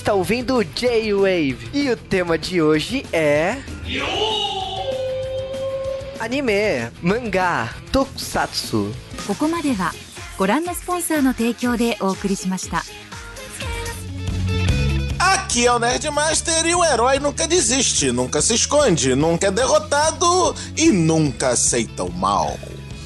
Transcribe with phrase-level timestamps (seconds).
[0.00, 3.58] está ouvindo J-Wave e o tema de hoje é.
[6.18, 8.90] Anime, mangá, tokusatsu.
[9.26, 9.92] ここまでは
[10.38, 12.84] ご覧のスポンサーの提供でお送りしました。
[15.18, 20.54] Aqui é o Nerdmaster e o herói nunca desiste, nunca se esconde, nunca é derrotado
[20.74, 22.58] e nunca aceita o mal.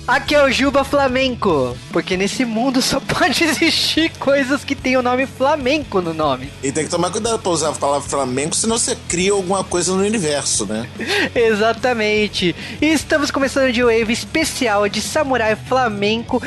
[0.08, 5.02] Aqui é o Juba Flamenco, porque nesse mundo só pode existir coisas que tem o
[5.02, 6.52] nome flamenco no nome.
[6.62, 9.92] E tem que tomar cuidado pra usar a palavra flamenco, senão você cria alguma coisa
[9.94, 10.88] no universo, né?
[11.34, 12.56] Exatamente.
[12.80, 16.40] E estamos começando de wave especial de samurai flamenco.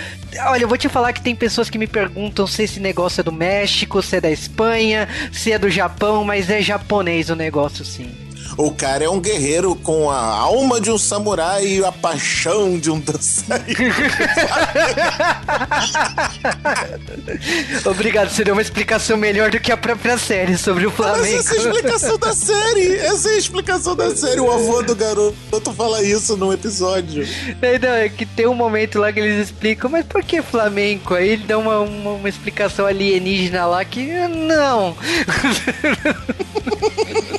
[0.47, 3.25] Olha, eu vou te falar que tem pessoas que me perguntam se esse negócio é
[3.25, 7.85] do México, se é da Espanha, se é do Japão, mas é japonês o negócio
[7.85, 8.28] sim.
[8.59, 12.91] O cara é um guerreiro com a alma de um samurai e a paixão de
[12.91, 13.95] um dançarino.
[17.87, 21.39] Obrigado, você deu uma explicação melhor do que a própria série sobre o Mas Flamengo.
[21.39, 22.97] essa é a explicação da série.
[22.97, 24.41] Essa é a explicação da série.
[24.41, 27.25] O avô do garoto fala isso num episódio.
[27.63, 31.15] É, não, é que tem um momento lá que eles explicam, mas por que flamenco?
[31.15, 34.97] Aí ele dá uma, uma, uma explicação alienígena lá que não.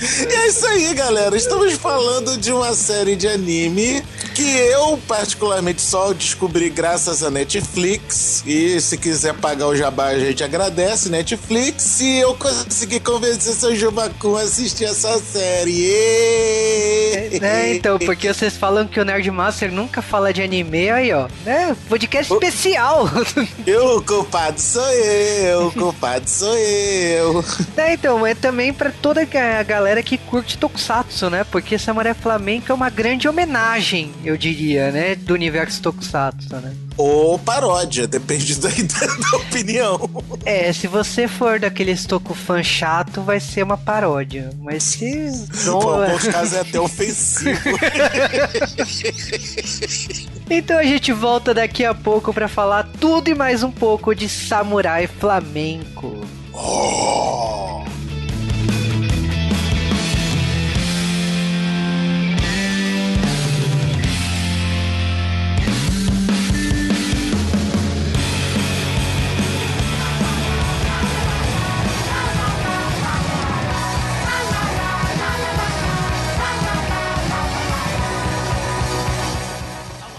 [0.00, 1.36] E é isso aí, galera.
[1.36, 4.02] Estamos falando de uma série de anime
[4.34, 8.42] que eu, particularmente, só descobri graças a Netflix.
[8.46, 12.00] E se quiser pagar o jabá, a gente agradece, Netflix.
[12.00, 15.86] E eu consegui convencer seu Jubacum a assistir essa série.
[15.86, 17.38] Êêêê!
[17.40, 21.74] É, então, porque vocês falam que o Nerdmaster nunca fala de anime, aí ó, né?
[21.88, 23.08] Podcast especial.
[23.66, 27.44] Eu, culpado sou eu, culpado sou eu.
[27.76, 31.44] é, então, é também pra toda a galera que curte Tokusatsu, né?
[31.44, 35.14] Porque Samurai Flamenco é uma grande homenagem, eu diria, né?
[35.14, 36.74] Do universo Tokusatsu, né?
[36.96, 40.10] Ou paródia, depende da, da opinião.
[40.44, 44.50] É, se você for daqueles Tokufan chato, vai ser uma paródia.
[44.60, 45.30] Mas se.
[45.66, 47.60] Pô, em alguns casos é até ofensivo.
[50.48, 54.28] Então a gente volta daqui a pouco pra falar tudo e mais um pouco de
[54.28, 56.24] Samurai Flamenco.
[56.52, 57.45] Oh.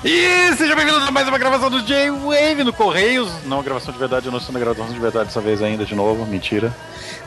[0.09, 3.29] E seja bem-vindo a mais uma gravação do J-Wave no Correios.
[3.43, 5.93] Não, gravação de verdade, eu não estou na gravação de verdade dessa vez ainda, de
[5.93, 6.73] novo, mentira.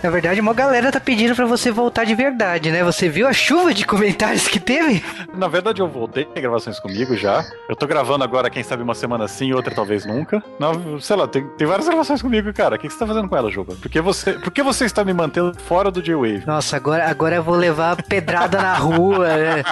[0.02, 2.82] Na verdade, uma galera tá pedindo pra você voltar de verdade, né?
[2.82, 5.04] Você viu a chuva de comentários que teve?
[5.34, 7.44] Na verdade, eu voltei a gravações comigo já.
[7.68, 10.42] Eu tô gravando agora, quem sabe, uma semana sim, outra talvez nunca.
[10.58, 12.76] Não, sei lá, tem, tem várias gravações comigo, cara.
[12.76, 13.74] O que, que você tá fazendo com ela, Juba?
[13.74, 16.46] Por que você, por que você está me mantendo fora do J-Wave?
[16.46, 19.62] Nossa, agora, agora eu vou levar pedrada na rua, né?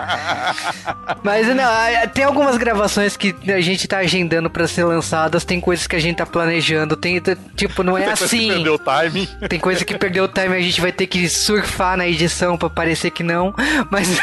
[1.25, 1.64] Mas não,
[2.12, 5.98] tem algumas gravações que a gente tá agendando pra ser lançadas, tem coisas que a
[5.98, 7.20] gente tá planejando, tem,
[7.54, 8.48] tipo, não é Tem coisa que assim.
[8.48, 9.28] Perdeu o timing.
[9.48, 12.70] Tem coisa que perdeu o time, a gente vai ter que surfar na edição pra
[12.70, 13.54] parecer que não,
[13.91, 14.08] mas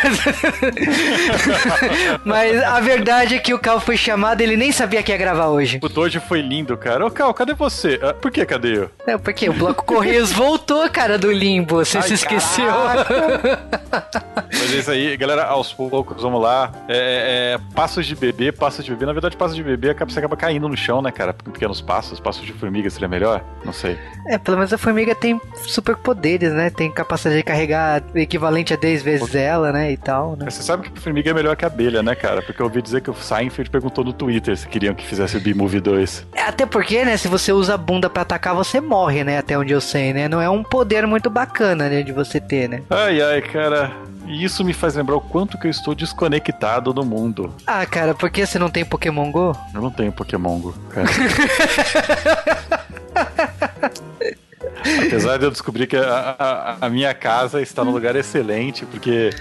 [2.23, 5.47] mas a verdade é que o Cal foi chamado, ele nem sabia que ia gravar
[5.47, 5.79] hoje.
[5.81, 7.05] O Dojo foi lindo, cara.
[7.05, 7.99] Ô, Cal, cadê você?
[8.01, 8.91] Ah, por que, cadê eu?
[9.05, 12.65] É, porque o Bloco Correios voltou, cara, do limbo, você Ai, se esqueceu.
[14.51, 16.71] Mas é isso aí, galera, aos poucos, vamos lá.
[16.87, 19.05] É, é, passos de bebê, passos de bebê.
[19.05, 21.33] Na verdade, passos de bebê acaba- você acaba caindo no chão, né, cara?
[21.33, 23.43] Pequenos passos, passos de formiga seria melhor?
[23.63, 23.95] Não sei.
[24.27, 26.69] É, pelo menos a formiga tem superpoderes, né?
[26.71, 29.91] Tem capacidade de carregar equivalente a 10 vezes ela, né?
[29.91, 30.49] E tal, né?
[30.49, 32.41] Você sabe que a formiga é melhor que a abelha, né, cara?
[32.41, 35.39] Porque eu ouvi dizer que o Seinfeld perguntou no Twitter se queriam que fizesse o
[35.39, 36.25] B-Movie 2.
[36.33, 37.17] É, Até porque, né?
[37.17, 39.37] Se você usa a bunda pra atacar, você morre, né?
[39.37, 40.27] Até onde eu sei, né?
[40.27, 42.01] Não é um poder muito bacana, né?
[42.01, 42.81] De você ter, né?
[42.89, 43.91] Ai, ai, cara.
[44.27, 47.53] E isso me faz lembrar o quanto que eu estou desconectado do mundo.
[47.67, 49.55] Ah, cara, por que você não tem Pokémon Go?
[49.73, 51.07] Eu não tenho Pokémon Go, cara.
[55.07, 59.31] Apesar de eu descobrir que a, a- a minha casa está num lugar excelente, porque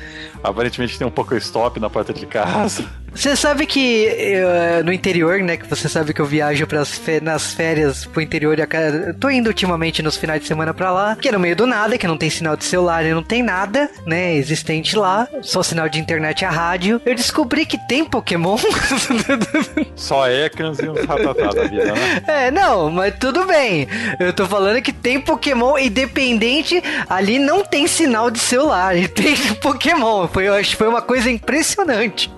[0.42, 2.84] aparentemente tem um Pokéstop na porta de casa.
[3.14, 5.56] Você sabe que eh, no interior, né?
[5.56, 8.58] Que você sabe que eu viajo pras nas férias pro interior.
[8.58, 11.54] e eu Tô indo ultimamente nos finais de semana pra lá, que é no meio
[11.54, 14.34] do nada, que não tem sinal de celular e não tem nada, né?
[14.34, 17.00] Existente lá, só sinal de internet e a rádio.
[17.06, 18.58] Eu descobri que tem Pokémon.
[19.94, 22.22] Só Ekans e uns ratatá da vida, né?
[22.26, 23.86] É, não, mas tudo bem.
[24.18, 29.36] Eu tô falando que tem Pokémon independente, ali não tem sinal de celular, e tem
[29.62, 30.26] Pokémon.
[30.28, 32.30] Foi, eu acho que foi uma coisa impressionante.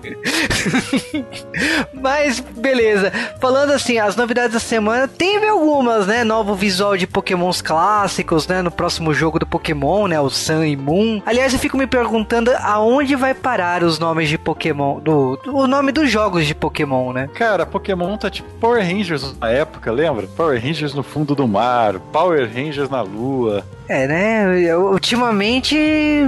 [1.93, 3.11] Mas, beleza.
[3.39, 6.23] Falando assim, as novidades da semana, teve algumas, né?
[6.23, 8.61] Novo visual de pokémons clássicos, né?
[8.61, 10.19] No próximo jogo do Pokémon, né?
[10.19, 11.21] O Sun e Moon.
[11.25, 15.67] Aliás, eu fico me perguntando aonde vai parar os nomes de Pokémon, do, do o
[15.67, 17.29] nome dos jogos de Pokémon, né?
[17.33, 20.27] Cara, Pokémon tá tipo Power Rangers na época, lembra?
[20.27, 23.63] Power Rangers no fundo do mar, Power Rangers na lua.
[23.87, 24.75] É, né?
[24.75, 25.75] Ultimamente,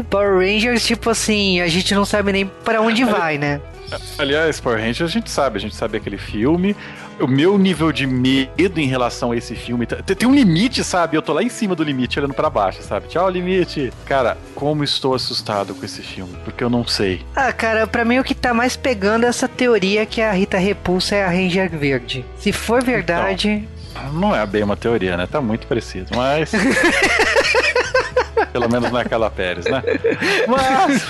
[0.10, 3.60] Power Rangers, tipo assim, a gente não sabe nem para onde vai, né?
[4.18, 6.76] Aliás, Power Rangers a gente sabe, a gente sabe aquele filme.
[7.20, 11.18] O meu nível de medo em relação a esse filme tem um limite, sabe?
[11.18, 13.10] Eu tô lá em cima do limite, olhando para baixo, sabe?
[13.10, 13.92] Tchau, limite.
[14.06, 17.26] Cara, como estou assustado com esse filme, porque eu não sei.
[17.36, 20.58] Ah, cara, pra mim o que tá mais pegando é essa teoria que a Rita
[20.58, 22.24] Repulsa é a Ranger Verde.
[22.38, 23.50] Se for verdade.
[23.50, 23.79] Então,
[24.14, 25.28] não é bem uma teoria, né?
[25.28, 26.52] Tá muito parecido, mas.
[28.52, 29.84] Pelo menos naquela Pérez, né?
[30.48, 31.08] Mas.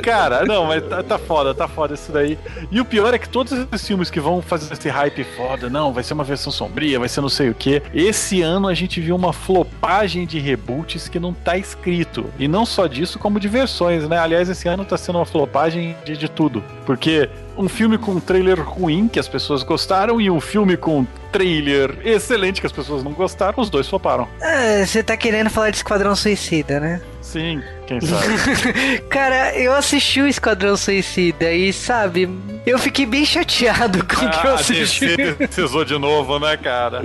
[0.00, 2.38] Cara, não, mas tá, tá, foda, tá foda isso daí.
[2.70, 5.92] E o pior é que todos esses filmes que vão fazer esse hype foda, não,
[5.92, 7.82] vai ser uma versão sombria, vai ser não sei o que.
[7.92, 12.26] Esse ano a gente viu uma flopagem de reboots que não tá escrito.
[12.38, 14.18] E não só disso, como de versões, né?
[14.18, 16.64] Aliás, esse ano tá sendo uma flopagem de, de tudo.
[16.86, 17.28] Porque
[17.60, 21.06] um filme com um trailer ruim que as pessoas gostaram e um filme com um
[21.30, 24.26] trailer excelente que as pessoas não gostaram, os dois floparam.
[24.42, 27.02] Ah, você tá querendo falar de Esquadrão Suicida, né?
[27.20, 29.02] Sim, quem sabe.
[29.10, 32.30] Cara, eu assisti o Esquadrão Suicida e, sabe,
[32.64, 35.16] eu fiquei bem chateado com o ah, que eu assisti.
[35.16, 37.02] DC precisou de novo, né, cara?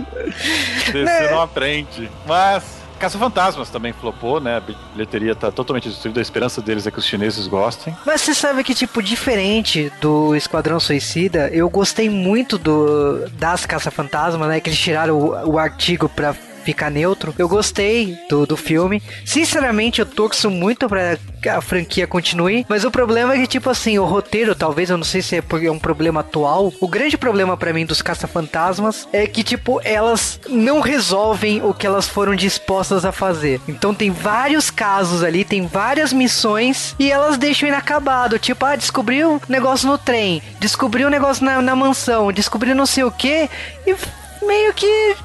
[0.87, 1.31] DC né?
[1.31, 2.09] não aprende.
[2.25, 2.84] Mas.
[2.99, 4.57] Caça Fantasmas também flopou, né?
[4.57, 4.61] A
[4.93, 6.19] bilheteria tá totalmente destruída.
[6.19, 7.95] A esperança deles é que os chineses gostem.
[8.05, 13.91] Mas você sabe que, tipo, diferente do Esquadrão Suicida, eu gostei muito do das Caça
[13.91, 14.59] Fantasmas, né?
[14.59, 17.33] Que eles tiraram o, o artigo pra ficar neutro.
[17.37, 19.01] Eu gostei do, do filme.
[19.23, 21.17] Sinceramente, eu torço muito pra
[21.49, 22.65] a franquia continue.
[22.67, 25.43] Mas o problema é que, tipo assim, o roteiro, talvez, eu não sei se é
[25.63, 26.73] é um problema atual.
[26.81, 31.87] O grande problema para mim dos caça-fantasmas é que, tipo, elas não resolvem o que
[31.87, 33.61] elas foram dispostas a fazer.
[33.67, 38.39] Então tem vários casos ali, tem várias missões e elas deixam inacabado.
[38.39, 42.85] Tipo, ah, descobriu um negócio no trem, descobriu um negócio na, na mansão, descobriu não
[42.85, 43.49] sei o que
[43.85, 43.95] e
[44.41, 45.15] meio que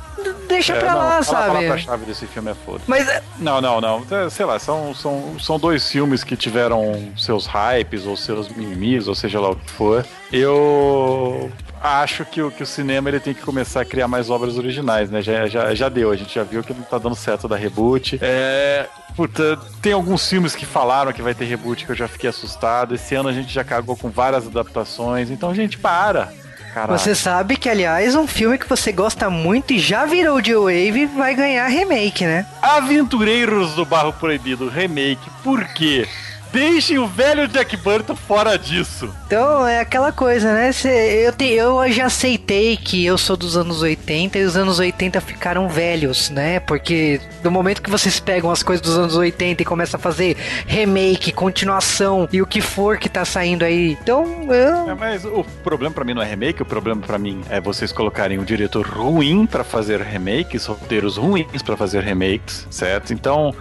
[0.48, 1.42] deixa é, pra lá, não, sabe?
[1.42, 2.82] A palavra-chave desse filme é foda.
[2.86, 3.08] Mas...
[3.38, 4.04] Não, não, não.
[4.10, 9.08] É, sei lá, são, são, são dois filmes que tiveram seus hypes ou seus mimimis,
[9.08, 10.04] ou seja lá o que for.
[10.32, 14.58] Eu acho que o, que o cinema ele tem que começar a criar mais obras
[14.58, 15.22] originais, né?
[15.22, 18.18] Já, já, já deu, a gente já viu que não tá dando certo da reboot.
[18.20, 18.86] É.
[19.16, 22.94] Puta, tem alguns filmes que falaram que vai ter reboot que eu já fiquei assustado.
[22.94, 25.30] Esse ano a gente já cagou com várias adaptações.
[25.30, 26.32] Então, gente, para.
[26.72, 26.96] Caraca.
[26.96, 31.06] Você sabe que, aliás, um filme que você gosta muito e já virou de Wave
[31.06, 32.46] vai ganhar remake, né?
[32.62, 35.28] Aventureiros do Barro Proibido remake.
[35.42, 36.06] Por quê?
[36.52, 39.14] Deixem o velho Jack Burton fora disso.
[39.26, 40.70] Então, é aquela coisa, né?
[41.24, 45.20] Eu, te, eu já aceitei que eu sou dos anos 80 e os anos 80
[45.20, 46.58] ficaram velhos, né?
[46.58, 50.36] Porque do momento que vocês pegam as coisas dos anos 80 e começam a fazer
[50.66, 53.96] remake, continuação e o que for que tá saindo aí.
[54.02, 54.90] Então, eu.
[54.90, 57.92] É, mas o problema para mim não é remake, o problema para mim é vocês
[57.92, 63.12] colocarem um diretor ruim para fazer remakes, roteiros ruins para fazer remakes, certo?
[63.12, 63.54] Então,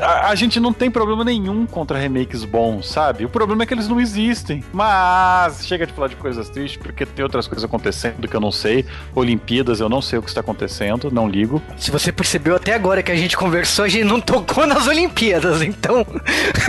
[0.00, 3.24] a, a gente não tem problema nenhum contra remakes bons, sabe?
[3.24, 4.62] O problema é que eles não existem.
[4.72, 8.52] Mas chega de falar de coisas tristes, porque tem outras coisas acontecendo que eu não
[8.52, 8.84] sei.
[9.14, 11.62] Olimpíadas, eu não sei o que está acontecendo, não ligo.
[11.76, 15.62] Se você percebeu até agora que a gente conversou, a gente não tocou nas Olimpíadas,
[15.62, 16.06] então.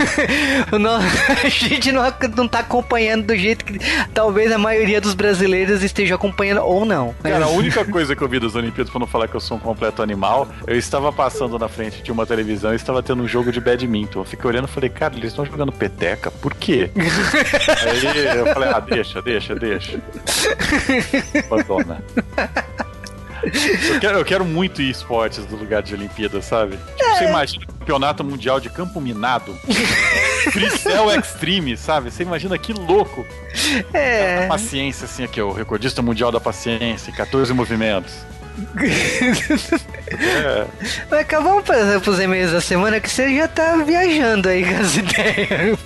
[0.78, 0.96] não,
[1.44, 2.02] a gente não,
[2.36, 3.78] não tá acompanhando do jeito que
[4.12, 7.14] talvez a maioria dos brasileiros esteja acompanhando ou não.
[7.22, 9.56] Cara, a única coisa que eu vi das Olimpíadas, pra não falar que eu sou
[9.56, 13.28] um completo animal, eu estava passando na frente de uma televisão e estava tendo um
[13.28, 14.20] jogo de badminton.
[14.20, 16.30] Eu fiquei olhando e falei, cara, eles estão jogando peteca?
[16.30, 16.90] Por quê?
[16.94, 20.00] Aí eu falei, ah, deixa, deixa, deixa.
[21.46, 22.02] Abandona.
[23.44, 26.76] Eu quero, eu quero muito ir esportes do lugar de Olimpíada, sabe?
[26.76, 27.18] Tipo, é.
[27.18, 29.54] Você imagina campeonato mundial de campo minado,
[30.50, 32.10] Fricel Extreme, sabe?
[32.10, 33.24] Você imagina que louco.
[33.92, 34.44] É.
[34.44, 38.14] A paciência, assim, aqui, o recordista mundial da paciência, 14 movimentos
[41.10, 41.20] é.
[41.20, 45.78] Acabamos para os e-mails da semana que você já tá viajando aí com as ideias.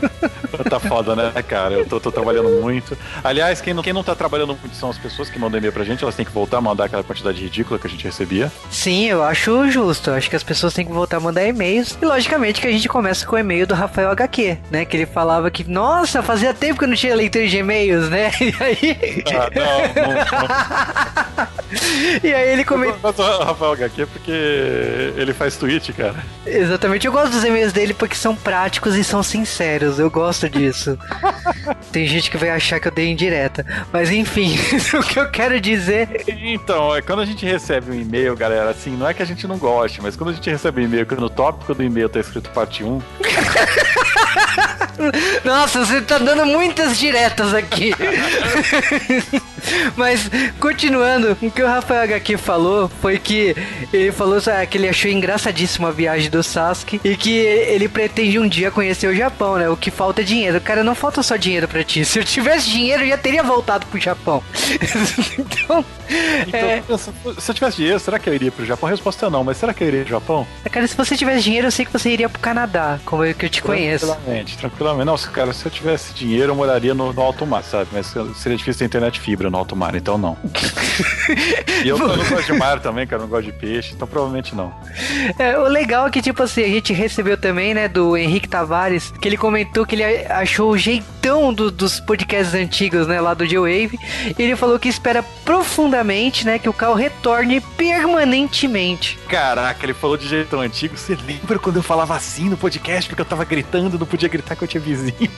[0.70, 1.74] Tá foda, né, cara?
[1.74, 2.96] Eu tô, tô, trabalhando muito.
[3.24, 5.84] Aliás, quem não, quem não tá trabalhando muito são as pessoas que mandam e-mail pra
[5.84, 8.52] gente, elas têm que voltar a mandar aquela quantidade ridícula que a gente recebia.
[8.70, 10.10] Sim, eu acho justo.
[10.10, 11.98] Eu acho que as pessoas têm que voltar a mandar e-mails.
[12.00, 14.84] E logicamente que a gente começa com o e-mail do Rafael HQ, né?
[14.84, 18.30] Que ele falava que, nossa, fazia tempo que eu não tinha leitura de e-mails, né?
[18.40, 19.24] E aí.
[19.28, 21.50] Ah, não, não, não.
[22.22, 22.98] E aí ele comenta.
[23.02, 24.32] Mas o Rafael HQ porque
[25.16, 26.16] ele faz tweet, cara.
[26.44, 29.98] Exatamente, eu gosto dos e-mails dele porque são práticos e são sinceros.
[29.98, 30.98] Eu gosto disso.
[31.92, 33.64] Tem gente que vai achar que eu dei indireta.
[33.92, 34.56] Mas enfim,
[34.98, 36.24] o que eu quero dizer.
[36.28, 39.46] Então, é quando a gente recebe um e-mail, galera, assim, não é que a gente
[39.46, 42.20] não goste, mas quando a gente recebe um e-mail que no tópico do e-mail tá
[42.20, 43.00] escrito parte 1.
[45.44, 47.92] Nossa, você tá dando muitas diretas aqui.
[49.96, 53.54] Mas, continuando, o que o Rafael HQ falou foi que
[53.92, 58.38] ele falou sabe, que ele achou engraçadíssima a viagem do Sasuke e que ele pretende
[58.38, 59.68] um dia conhecer o Japão, né?
[59.68, 60.60] O que falta é dinheiro.
[60.60, 62.04] Cara, não falta só dinheiro pra ti.
[62.04, 64.42] Se eu tivesse dinheiro, eu já teria voltado pro Japão.
[65.38, 65.84] então,
[66.46, 68.88] Então, é, se se eu tivesse dinheiro, será que eu iria pro Japão?
[68.88, 70.46] A resposta é não, mas será que eu iria pro Japão?
[70.70, 73.46] cara, se você tivesse dinheiro, eu sei que você iria pro Canadá, como eu que
[73.46, 74.06] eu te conheço.
[74.06, 74.89] Tranquilamente, tranquilamente.
[75.04, 77.88] Não, se- cara, se eu tivesse dinheiro, eu moraria no, no alto mar, sabe?
[77.92, 80.36] Mas seria difícil ter internet fibra no alto mar, então não.
[81.84, 84.06] e eu, eu não gosto de mar também, cara, eu não gosto de peixe, então
[84.06, 84.72] provavelmente não.
[85.38, 89.12] É, o legal é que, tipo assim, a gente recebeu também, né, do Henrique Tavares,
[89.20, 93.46] que ele comentou que ele achou o jeitão do- dos podcasts antigos, né, lá do
[93.46, 93.98] G-Wave.
[94.38, 99.18] E ele falou que espera profundamente, né, que o carro retorne permanentemente.
[99.28, 100.96] Caraca, ele falou de jeito tão antigo.
[100.96, 104.56] Você lembra quando eu falava assim no podcast porque eu tava gritando, não podia gritar
[104.56, 105.30] que eu tinha vizinho?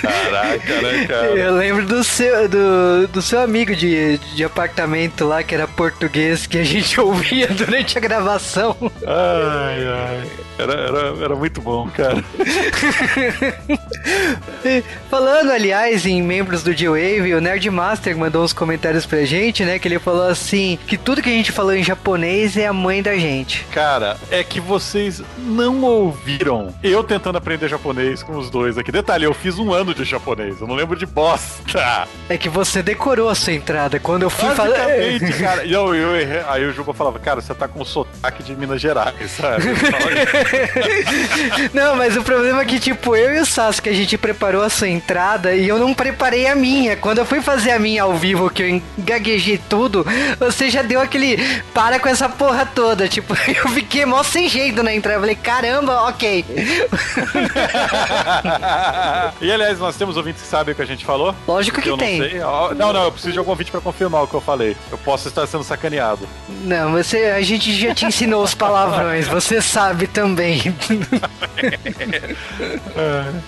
[0.00, 1.26] Caraca, né, cara?
[1.26, 6.46] Eu lembro do seu, do, do seu amigo de, de apartamento lá, que era português,
[6.46, 8.76] que a gente ouvia durante a gravação.
[9.06, 10.30] Ai, ai.
[10.58, 12.22] Era, era, era muito bom, cara.
[15.10, 19.78] Falando, aliás, em membros do G-Wave, o Nerdmaster mandou uns comentários pra gente, né?
[19.78, 23.02] Que ele falou assim: que tudo que a gente falou em japonês é a mãe
[23.02, 23.64] da gente.
[23.72, 27.91] Cara, é que vocês não ouviram eu tentando aprender japonês
[28.24, 28.90] com os dois aqui.
[28.90, 31.62] Detalhe, eu fiz um ano de japonês, eu não lembro de bosta.
[32.28, 33.98] É que você decorou a sua entrada.
[34.00, 34.72] Quando eu fui fazer.
[35.42, 35.64] Cara.
[35.64, 38.80] E eu, eu errei- aí o Juba falava, cara, você tá com sotaque de Minas
[38.80, 39.64] Gerais, sabe?
[39.68, 39.74] Eu
[41.72, 44.70] Não, mas o problema é que, tipo, eu e o Sasuke, a gente preparou a
[44.70, 46.96] sua entrada e eu não preparei a minha.
[46.96, 48.68] Quando eu fui fazer a minha ao vivo, que eu
[48.98, 50.06] engaguejei tudo,
[50.38, 51.36] você já deu aquele
[51.74, 53.08] para com essa porra toda.
[53.08, 55.16] Tipo, eu fiquei mó sem jeito na entrada.
[55.16, 56.44] Eu falei, caramba, ok.
[59.40, 61.34] E aliás, nós temos ouvintes que sabem o que a gente falou?
[61.46, 62.38] Lógico que eu tem.
[62.38, 64.76] Não, não, não, eu preciso de algum ouvinte pra confirmar o que eu falei.
[64.90, 66.28] Eu posso estar sendo sacaneado.
[66.64, 70.62] Não, você, a gente já te ensinou os palavrões, você sabe também.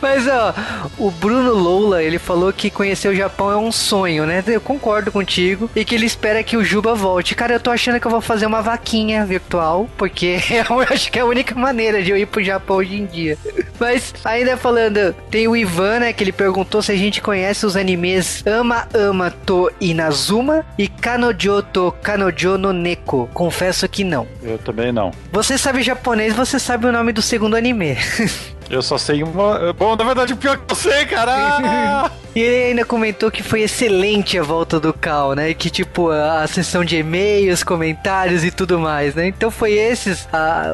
[0.00, 0.54] Mas ó,
[0.98, 4.42] o Bruno Loula, ele falou que conhecer o Japão é um sonho, né?
[4.46, 7.34] Eu concordo contigo e que ele espera que o Juba volte.
[7.34, 11.18] Cara, eu tô achando que eu vou fazer uma vaquinha virtual, porque eu acho que
[11.18, 13.38] é a única maneira de eu ir pro Japão hoje em dia.
[13.78, 17.76] Mas ainda falando, tem o Ivan, né, que ele perguntou se a gente conhece os
[17.76, 23.28] animes Ama Ama to Inazuma e Kanojo to Kanojo no Neko.
[23.34, 24.26] Confesso que não.
[24.42, 25.10] Eu também não.
[25.32, 27.96] Você sabe japonês, você sabe o nome do segundo anime.
[28.70, 29.72] Eu só sei uma.
[29.72, 32.10] Bom, na verdade, o pior que eu sei, cara!
[32.34, 35.54] E ele ainda comentou que foi excelente a volta do Cal, né?
[35.54, 39.28] Que, tipo, a, a sessão de e-mails, comentários e tudo mais, né?
[39.28, 40.26] Então foi esses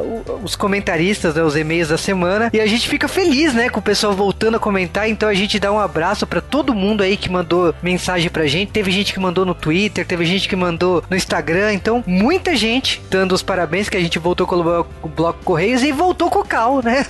[0.03, 1.43] o- os comentaristas, né?
[1.43, 2.49] Os e-mails da semana.
[2.51, 3.69] E a gente fica feliz, né?
[3.69, 5.07] Com o pessoal voltando a comentar.
[5.11, 8.73] Então a gente dá um abraço pra todo mundo aí que mandou mensagem pra gente.
[8.73, 11.75] Teve gente que mandou no Twitter, teve gente que mandou no Instagram.
[11.75, 15.41] Então, muita gente dando os parabéns que a gente voltou com o Bloco- o Bloco
[15.45, 17.05] Correios e voltou com o Cal, né?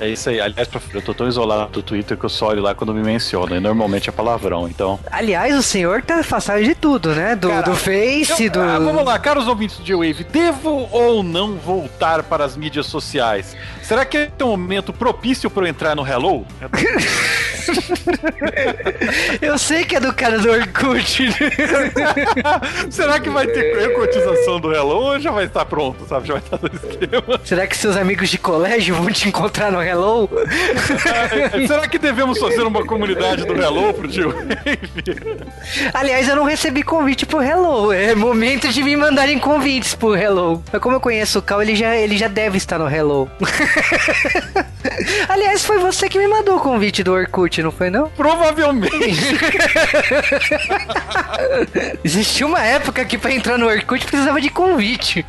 [0.00, 0.40] É isso aí.
[0.40, 3.56] Aliás, eu tô tão isolado do Twitter que eu só olho lá quando me mencionam.
[3.56, 4.98] E normalmente é palavrão, então.
[5.10, 7.34] Aliás, o senhor tá afastado de tudo, né?
[7.36, 8.60] Do, Cara, do Face, Eu- do.
[8.60, 13.56] ah, vamos lá, caros ouvintes do G-Wave, devo ou não voltar para as mídias sociais?
[13.82, 16.44] Será que é um momento propício para eu entrar no Hello?
[19.40, 21.30] Eu sei que é do cara do Orkut.
[22.90, 26.28] Será que vai ter cotização do Hello ou já vai estar pronto, sabe?
[26.28, 27.40] Já vai estar no esquema.
[27.44, 30.28] Será que seus amigos de colégio vão te encontrar no Hello?
[31.66, 34.56] Será que devemos fazer uma comunidade do Hello pro G-Wave?
[35.92, 37.92] Aliás, eu não recebi convite pro Hello.
[37.92, 40.62] É momento de me mandarem convites pro Hello.
[40.72, 43.30] Mas como eu conheço o Cal, ele já, ele já deve estar no Hello.
[45.28, 48.08] Aliás, foi você que me mandou o convite do Orkut, não foi não?
[48.10, 48.96] Provavelmente.
[52.04, 55.24] Existia uma época que pra entrar no Orkut precisava de convite.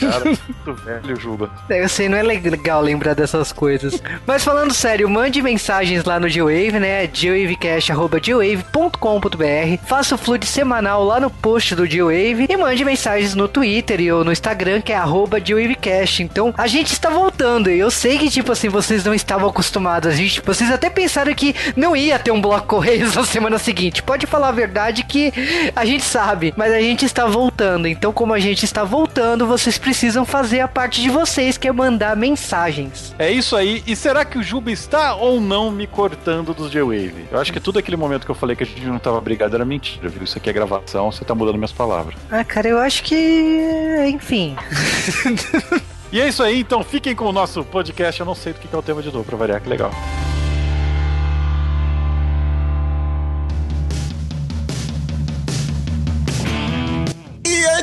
[0.00, 1.50] Cara, muito velho, Juba.
[1.68, 4.02] Eu sei, não é legal lembrar dessas coisas.
[4.26, 7.06] Mas falando sério, mande mensagens lá no G-Wave, né?
[7.06, 14.00] gwavecast.gwave.com.br Faça o flood semanal lá no post do G-Wave e mande mensagens no Twitter
[14.00, 16.22] e ou no Instagram, que é arroba GWavecast.
[16.22, 17.70] Então, a gente está voltando.
[17.70, 20.12] E eu sei que, tipo assim, vocês não estavam acostumados.
[20.12, 23.58] A gente, vocês até pensaram que que não ia ter um bloco Correios na semana
[23.58, 24.02] seguinte.
[24.02, 25.32] Pode falar a verdade que
[25.74, 27.88] a gente sabe, mas a gente está voltando.
[27.88, 31.72] Então, como a gente está voltando, vocês precisam fazer a parte de vocês, que é
[31.72, 33.14] mandar mensagens.
[33.18, 33.82] É isso aí.
[33.86, 37.26] E será que o Juba está ou não me cortando dos J-Wave?
[37.32, 39.54] Eu acho que tudo aquele momento que eu falei que a gente não tava brigado
[39.54, 40.22] era mentira, viu?
[40.24, 42.14] Isso aqui é gravação, você tá mudando minhas palavras.
[42.30, 44.04] Ah, cara, eu acho que.
[44.08, 44.56] Enfim.
[46.12, 48.18] E é isso aí, então fiquem com o nosso podcast.
[48.18, 49.92] Eu não sei do que é o tema de novo, pra variar, que legal.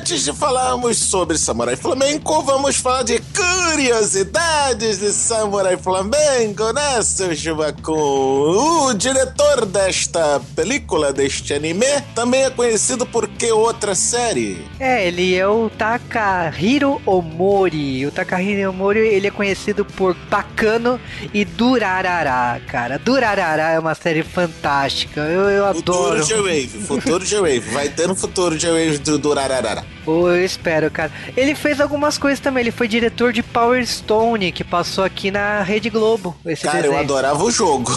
[0.07, 7.35] Antes de falarmos sobre Samurai Flamenco, vamos falar de curiosidades de Samurai Flamenco, né, seu
[7.35, 8.87] Chubacum?
[8.87, 11.85] O diretor desta película, deste anime,
[12.15, 14.65] também é conhecido por que outra série?
[14.79, 18.05] É, ele é o Takahiro Omori.
[18.05, 21.01] O Takahiro Omori, ele é conhecido por Bacano
[21.33, 22.97] e Durarara, cara.
[22.97, 25.19] Durarara é uma série fantástica.
[25.19, 26.23] Eu, eu adoro.
[26.23, 27.59] Futuro J-Wave, futuro J-Wave.
[27.59, 29.96] Vai ter no futuro J-Wave do Durararara.
[30.07, 31.11] Pô, eu espero, cara.
[31.35, 32.61] Ele fez algumas coisas também.
[32.61, 36.33] Ele foi diretor de Power Stone, que passou aqui na Rede Globo.
[36.45, 36.93] Esse Cara, desenho.
[36.93, 37.91] eu adorava o jogo.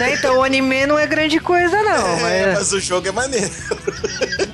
[0.00, 2.06] Né, Então, o anime não é grande coisa, não.
[2.26, 2.54] É, mas...
[2.54, 3.50] mas o jogo é maneiro.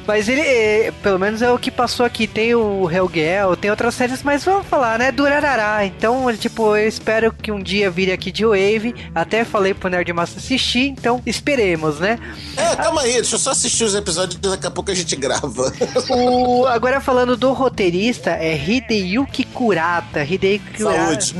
[0.08, 2.26] Mas ele, é, pelo menos é o que passou aqui.
[2.26, 5.12] Tem o Hellgale, tem outras séries, mas vamos falar, né?
[5.12, 5.84] Durarará.
[5.84, 8.94] Então, ele, tipo, eu espero que um dia vire aqui de Wave.
[9.14, 12.18] Até falei pro Nerdmaster assistir, então esperemos, né?
[12.56, 15.14] É, calma aí, deixa eu só assistir os episódios e daqui a pouco a gente
[15.14, 15.48] grava.
[16.10, 20.24] O, agora falando do roteirista, é Hideyuki Kurata.
[20.24, 21.20] Hideyuki Kurata.
[21.20, 21.34] Saúde.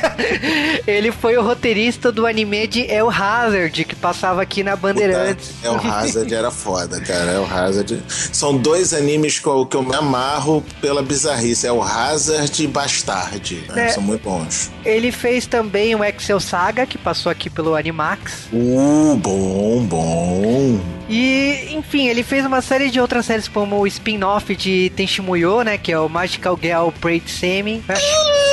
[0.86, 5.50] ele foi o roteirista do anime de El Hazard, que passava aqui na Bandeirantes.
[5.64, 7.32] O Hazard era foda, cara.
[7.32, 7.44] É o
[7.82, 8.02] Hazard.
[8.32, 11.66] São dois animes que eu, que eu me amarro pela bizarrice.
[11.66, 13.64] É o Hazard e Bastard.
[13.74, 13.88] É.
[13.88, 14.70] São muito bons.
[14.84, 18.48] Ele fez também o Excel Saga, que passou aqui pelo Animax.
[18.52, 20.80] Uh, bom, bom.
[21.08, 25.76] E, enfim, ele fez uma série de outras séries como o spin-off de Tenchimuyo, né,
[25.76, 27.82] que é o Magical Girl Braid Semi.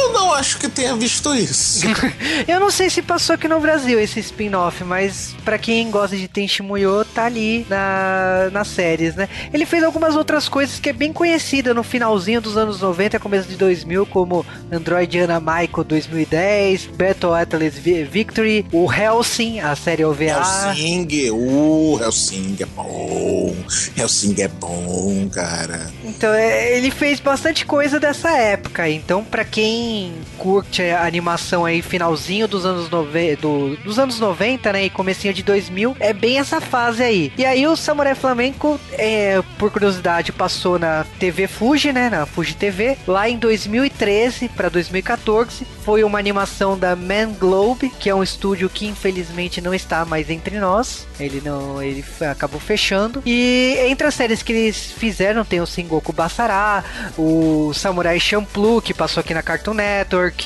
[0.10, 1.86] Eu não acho que tenha visto isso.
[2.48, 6.28] Eu não sei se passou aqui no Brasil esse spin-off, mas pra quem gosta de
[6.28, 9.30] Tenchimuyo, tá ali na, nas séries, né?
[9.54, 13.48] Ele fez algumas outras coisas que é bem conhecida no finalzinho dos anos 90, começo
[13.48, 20.04] de 2000, como Android Anna Michael 2010, Battle Atlas Vi- Victory, o Helsing, a série
[20.04, 20.24] OVA.
[20.24, 23.56] Helsing, uh, Helsing é bom.
[23.96, 25.92] Helsing é bom, cara.
[26.04, 28.90] Então, é, ele fez bastante coisa dessa época.
[28.90, 29.99] Então, pra quem
[30.38, 33.36] curte a animação aí, finalzinho dos anos, nove...
[33.36, 34.86] do- dos anos 90, né?
[34.86, 37.32] E comecinho de 2000, é bem essa fase aí.
[37.38, 42.10] E aí, o Samurai Flamenco, é, por curiosidade, passou na TV Fuji, né?
[42.10, 45.66] Na Fuji TV, lá em 2013 pra 2014.
[45.84, 50.30] Foi uma animação da Man Globe, que é um estúdio que infelizmente não está mais
[50.30, 51.08] entre nós.
[51.20, 53.22] Ele não, ele acabou fechando.
[53.26, 56.84] E entre as séries que eles fizeram tem o Sengoku Basara,
[57.18, 59.89] o Samurai Champloo que passou aqui na Cartoon Network.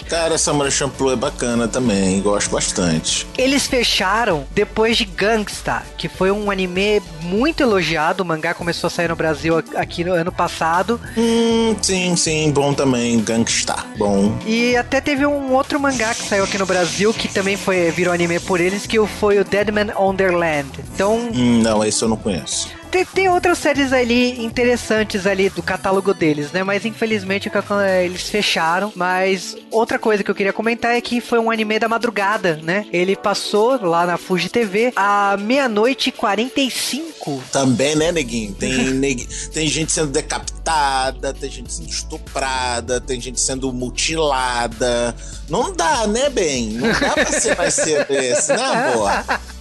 [0.10, 3.28] Cara, Samurai Champloo é bacana também, gosto bastante.
[3.38, 8.24] Eles fecharam depois de Gangsta, que foi um anime muito elogiado.
[8.24, 11.00] O mangá começou a sair no Brasil aqui no ano passado.
[11.18, 14.38] Hum, sim, sim, bom também, Gangsta, bom.
[14.46, 18.14] E até teve um outro mangá que saiu aqui no Brasil que também foi virou
[18.14, 20.70] anime por eles, que foi o Deadman Wonderland.
[20.94, 22.70] Então, Hum, não, esse eu não conheço.
[22.94, 26.64] Tem, tem outras séries ali interessantes ali do catálogo deles, né?
[26.64, 27.50] Mas infelizmente
[27.84, 28.94] é, eles fecharam.
[28.96, 32.86] Mas outra coisa que eu queria comentar é que foi um anime da madrugada, né?
[32.94, 37.42] Ele passou lá na Fuji TV à meia-noite e 45.
[37.52, 38.54] Também, né, neguinho?
[38.54, 39.28] Tem, neg...
[39.52, 45.16] tem gente sendo decapitada, tem gente sendo estuprada, tem gente sendo mutilada.
[45.50, 46.74] Não dá, né, bem?
[46.74, 49.10] Não dá pra ser mais cedo esse, né, amor?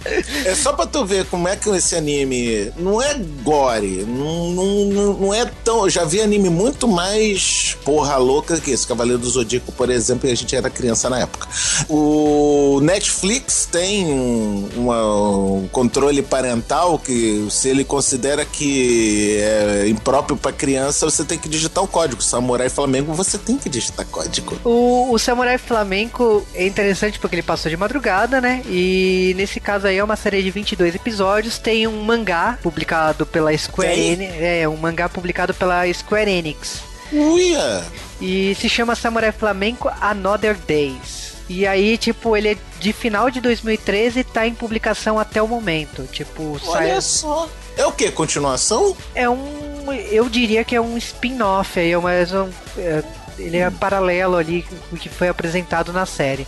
[0.45, 5.13] É só pra tu ver como é que esse anime não é gore, não, não,
[5.13, 5.83] não, é tão.
[5.83, 8.87] Eu já vi anime muito mais porra louca que esse.
[8.87, 11.47] Cavaleiro do Zodíaco, por exemplo, e a gente era criança na época.
[11.89, 15.17] O Netflix tem um, uma-
[15.57, 21.47] um controle parental que, se ele considera que é impróprio pra criança, você tem que
[21.49, 22.21] digitar o código.
[22.21, 24.57] Samurai Flamengo, você tem que digitar código.
[24.63, 28.61] O, o Samurai Flamenco é interessante porque ele passou de madrugada, né?
[28.67, 31.57] E nesse caso aí é uma série de 22 episódios.
[31.57, 33.99] Tem um mangá publicado pela Square?
[33.99, 34.33] Enix.
[34.39, 36.81] É, um mangá publicado pela Square Enix.
[37.11, 37.83] Uia!
[38.19, 41.33] E se chama Samurai Flamenco Another Days.
[41.49, 45.47] E aí, tipo, ele é de final de 2013 e tá em publicação até o
[45.47, 46.07] momento.
[46.11, 46.91] Tipo, sai.
[46.91, 47.49] Olha só.
[47.77, 48.11] É o que?
[48.11, 48.95] Continuação?
[49.13, 49.91] É um.
[50.09, 52.49] Eu diria que é um spin-off aí, é mais um.
[52.77, 53.03] é,
[53.37, 56.47] ele é paralelo ali com o que foi apresentado na série.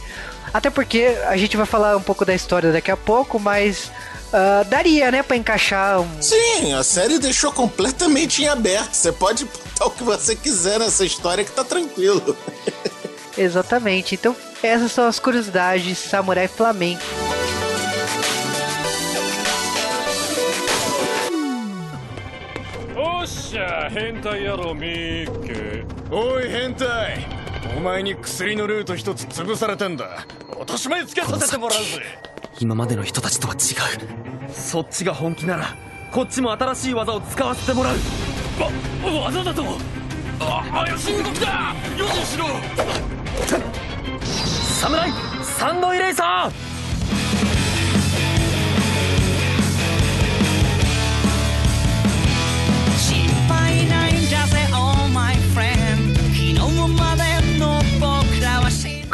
[0.53, 3.91] Até porque a gente vai falar um pouco da história daqui a pouco, mas
[4.35, 6.21] uh, daria, né, para encaixar um...
[6.21, 8.93] Sim, a série deixou completamente em aberto.
[8.93, 12.37] Você pode botar o que você quiser nessa história que tá tranquilo.
[13.37, 14.15] Exatamente.
[14.15, 17.01] Então, essas são as curiosidades de Samurai Flamengo.
[23.25, 26.13] しゃ変態野郎ミック。
[26.13, 27.25] おい変態。
[27.77, 30.25] お前に薬のルート一つ潰されてんだ。
[30.51, 31.85] 落とし前つけさせてもらうぜ。
[32.59, 34.51] 今までの人たちとは違う。
[34.51, 35.75] そっちが本気なら
[36.11, 37.95] こっちも新しい技を使わせてもらう。
[39.13, 39.63] わ技だと。
[40.39, 42.45] あ怪しい動きだよししろ
[44.25, 45.11] 侍
[45.43, 46.74] サンドイレイサー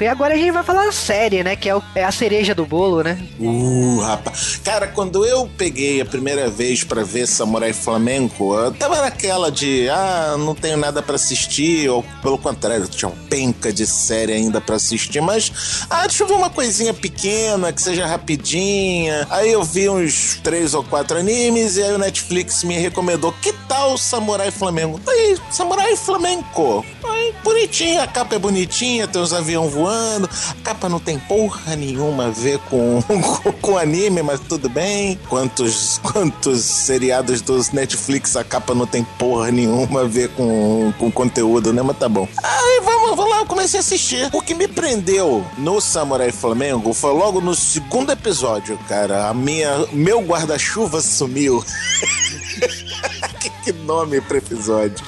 [0.02, 1.56] E agora a gente vai falar série, né?
[1.56, 3.20] Que é, o, é a cereja do bolo, né?
[3.40, 4.60] Uh, rapaz.
[4.64, 9.88] Cara, quando eu peguei a primeira vez para ver Samurai Flamenco, eu tava naquela de,
[9.90, 14.60] ah, não tenho nada para assistir, ou pelo contrário, tinha uma penca de série ainda
[14.60, 19.28] para assistir, mas, ah, deixa eu ver uma coisinha pequena, que seja rapidinha.
[19.30, 23.54] Aí eu vi uns três ou quatro animes, e aí o Netflix me recomendou, que
[23.68, 25.00] tal Samurai Flamengo?
[25.08, 26.84] Aí, Samurai Flamenco.
[27.04, 31.76] Aí, bonitinha, a capa é bonitinha, tem os aviões voando A capa não tem porra
[31.76, 33.02] nenhuma a ver com,
[33.62, 35.20] com, anime, mas tudo bem.
[35.30, 41.12] Quantos, quantos seriados dos Netflix a capa não tem porra nenhuma a ver com, com
[41.12, 41.82] conteúdo, né?
[41.82, 42.28] Mas tá bom.
[42.44, 44.30] Aí vamos, vamos lá, eu comecei a assistir.
[44.34, 49.30] O que me prendeu no Samurai Flamengo foi logo no segundo episódio, cara.
[49.30, 51.64] A minha, meu guarda-chuva sumiu.
[53.64, 55.04] que nome pro episódio.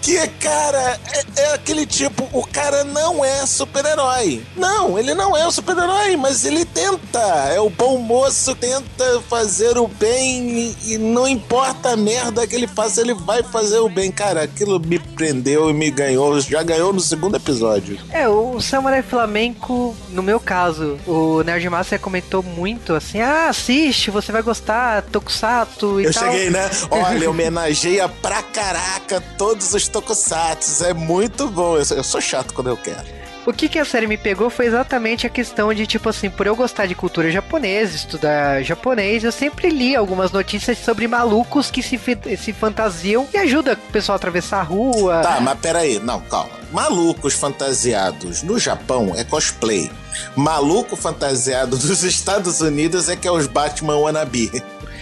[0.00, 4.42] Que, cara, é, é, aquele tipo, o cara não é super-herói.
[4.56, 7.18] Não, ele não é um super-herói, mas ele tenta.
[7.52, 12.54] É o bom moço, tenta fazer o bem e, e não importa a merda que
[12.54, 14.10] ele faça, ele vai fazer o bem.
[14.12, 16.38] Cara, aquilo me prendeu e me ganhou.
[16.40, 17.98] Já ganhou no segundo episódio.
[18.10, 24.10] É, o Samurai Flamenco, no meu caso, o Nerd Master comentou muito assim: ah, assiste,
[24.10, 26.26] você vai gostar, Tokusatsu e eu tal.
[26.26, 26.70] Eu cheguei, né?
[26.90, 30.84] Olha, homenagem pra caraca todos os tokusatsu.
[30.84, 31.76] É muito bom.
[31.76, 33.16] Eu sou, eu sou chato quando eu quero.
[33.46, 36.48] O que, que a série me pegou foi exatamente a questão de, tipo assim, por
[36.48, 41.80] eu gostar de cultura japonesa, estudar japonês, eu sempre li algumas notícias sobre malucos que
[41.80, 41.96] se,
[42.36, 45.20] se fantasiam e ajuda o pessoal a atravessar a rua.
[45.22, 46.55] Tá, mas peraí, não, calma.
[46.72, 49.90] Malucos fantasiados no Japão é cosplay.
[50.34, 54.50] Maluco fantasiado dos Estados Unidos é que é os Batman wannabe.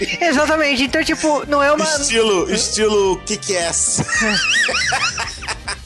[0.21, 1.85] Exatamente, então, tipo, não é uma.
[1.85, 4.03] Estilo, estilo kick-ass.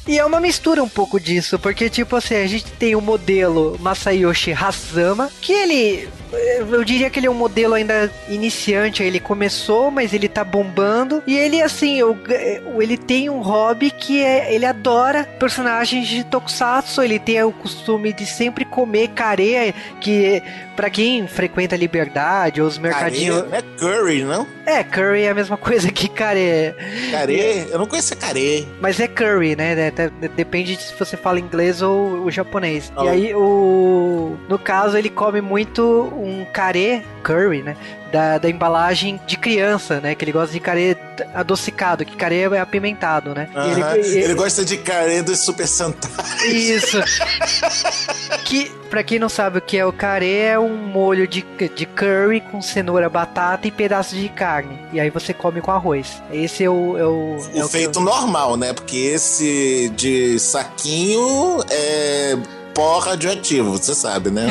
[0.08, 3.76] E é uma mistura um pouco disso, porque, tipo assim, a gente tem o modelo
[3.78, 9.02] Masayoshi Hasama, que ele eu diria que ele é um modelo ainda iniciante.
[9.02, 11.22] Ele começou, mas ele tá bombando.
[11.26, 12.00] E ele, assim,
[12.80, 14.52] ele tem um hobby que é.
[14.52, 17.02] Ele adora personagens de Tokusatsu.
[17.02, 20.42] Ele tem o costume de sempre comer care, que
[20.78, 23.42] para quem frequenta a Liberdade ou os mercadinhos.
[23.42, 24.46] Care, é curry, não?
[24.64, 26.72] É, curry é a mesma coisa que care.
[27.10, 27.66] Care?
[27.68, 28.68] Eu não conheço care.
[28.80, 29.74] Mas é curry, né?
[30.36, 32.92] Depende de se você fala inglês ou o japonês.
[32.96, 33.04] Oh.
[33.04, 34.36] E aí, o.
[34.48, 35.82] No caso, ele come muito
[36.18, 37.76] um carê curry, né?
[38.12, 40.14] Da, da embalagem de criança, né?
[40.14, 40.96] Que ele gosta de carê
[41.34, 43.48] adocicado, que carê é apimentado, né?
[43.54, 43.96] Uh -huh.
[43.96, 46.10] ele, ele, ele, gosta de carê do Super Sentai.
[46.46, 46.98] Isso.
[48.44, 51.86] que, pra quem não sabe o que é o carê, é um molho de, de
[51.86, 54.78] curry com cenoura, batata e pedaços de carne.
[54.92, 56.22] E aí você come com arroz.
[56.32, 56.96] Esse é o.
[56.96, 58.72] É o, o é feito o normal, né?
[58.72, 62.38] Porque esse de saquinho é
[62.78, 64.46] pó radioativo, você sabe, né?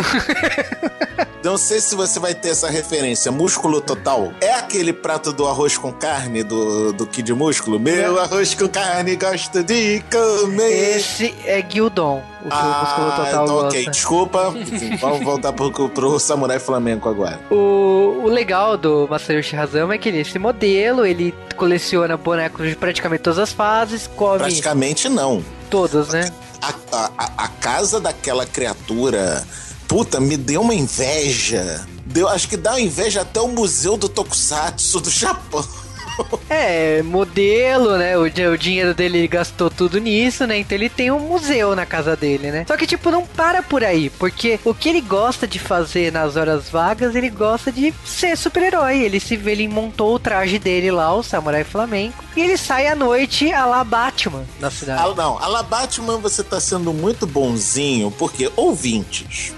[1.42, 3.32] Não sei se você vai ter essa referência.
[3.32, 4.34] Músculo total.
[4.42, 7.80] É aquele prato do arroz com carne do, do Kid Músculo?
[7.80, 8.22] Meu é.
[8.24, 10.98] arroz com carne gosto de comer.
[10.98, 12.22] Esse é Gildon.
[12.44, 13.92] O ah, Músculo Total então, ok, gosta.
[13.92, 14.54] desculpa.
[15.00, 17.40] Vamos voltar pro, pro Samurai Flamenco agora.
[17.50, 22.76] O, o legal do Masayoshi Hazama é que ele, esse modelo, ele coleciona bonecos de
[22.76, 24.40] praticamente todas as fases, come...
[24.40, 25.42] Praticamente não.
[25.70, 26.30] Todas, né?
[26.92, 29.46] A, a, a casa daquela criatura,
[29.88, 31.86] puta, me deu uma inveja.
[32.06, 35.66] Deu, acho que dá inveja até o Museu do Tokusatsu do Japão.
[36.50, 38.18] É, modelo, né?
[38.18, 40.60] O, o dinheiro dele ele gastou tudo nisso, né?
[40.60, 42.66] Então ele tem um museu na casa dele, né?
[42.68, 46.36] Só que, tipo, não para por aí, porque o que ele gosta de fazer nas
[46.36, 49.00] horas vagas, ele gosta de ser super-herói.
[49.00, 52.96] Ele se ele montou o traje dele lá, o Samurai Flamenco, e ele sai à
[52.96, 55.02] noite a la Batman na cidade.
[55.04, 59.54] Ah, não, a la Batman você tá sendo muito bonzinho, porque ouvintes.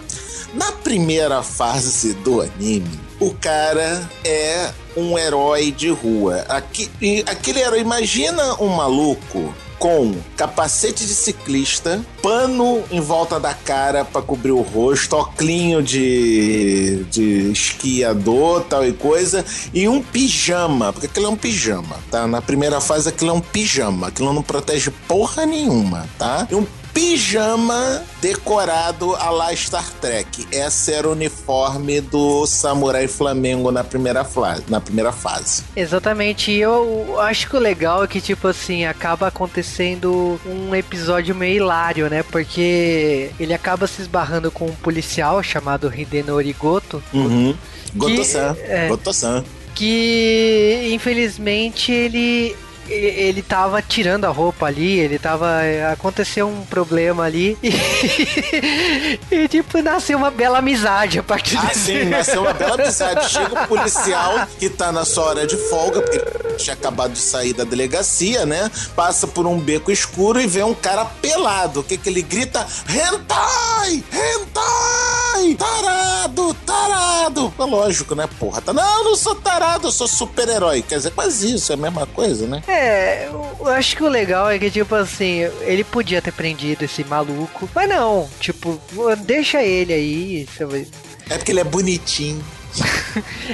[0.54, 6.44] Na primeira fase do anime, o cara é um herói de rua.
[6.50, 6.90] Aqui,
[7.28, 14.22] aquele herói, imagina um maluco com capacete de ciclista, pano em volta da cara para
[14.22, 21.28] cobrir o rosto, oclinho de, de esquiador, tal e coisa, e um pijama, porque aquilo
[21.28, 22.28] é um pijama, tá?
[22.28, 26.46] Na primeira fase aquilo é um pijama, aquilo não protege porra nenhuma, tá?
[26.52, 26.66] E um
[27.00, 30.46] pijama decorado a la Star Trek.
[30.52, 35.64] Esse era o uniforme do Samurai Flamengo na primeira, fase, na primeira fase.
[35.78, 36.52] Exatamente.
[36.52, 41.56] E eu acho que o legal é que, tipo assim, acaba acontecendo um episódio meio
[41.56, 42.22] hilário, né?
[42.22, 47.02] Porque ele acaba se esbarrando com um policial chamado Hidenori Goto.
[47.14, 47.56] Uhum.
[47.96, 48.58] Goto-san.
[48.64, 49.46] É, Goto-san.
[49.74, 52.58] Que, infelizmente, ele
[52.90, 55.60] ele tava tirando a roupa ali, ele tava.
[55.92, 61.80] Aconteceu um problema ali e, e tipo, nasceu uma bela amizade a partir ah, desse...
[61.80, 63.30] sim, nasceu uma bela amizade.
[63.30, 66.20] Chega o policial que tá na sua hora de folga, porque
[66.58, 68.70] tinha acabado de sair da delegacia, né?
[68.96, 71.82] Passa por um beco escuro e vê um cara pelado.
[71.82, 72.66] O que que ele grita?
[72.88, 74.04] Hentai!
[74.12, 75.56] Hentai!
[75.58, 76.54] Tarado!
[76.66, 77.54] Tarado!
[77.58, 78.62] É lógico, né, porra?
[78.62, 80.82] Tá, não, não sou tarado, eu sou super-herói.
[80.82, 82.64] Quer dizer, quase isso, é a mesma coisa, né?
[82.68, 86.84] É, é, eu acho que o legal é que, tipo assim, ele podia ter prendido
[86.84, 88.80] esse maluco, mas não, tipo,
[89.26, 90.88] deixa ele aí, sabe?
[91.30, 92.44] É porque ele é bonitinho.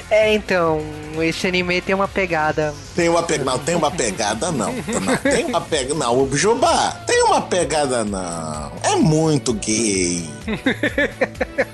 [0.09, 0.81] É, então,
[1.19, 2.73] esse anime tem uma pegada.
[2.95, 3.51] Tem uma pegada.
[3.51, 4.73] Não, tem uma pegada, não.
[4.73, 5.95] Não, tem uma pegada.
[5.95, 8.71] Não, o Jubá, tem uma pegada, não.
[8.83, 10.29] É muito gay.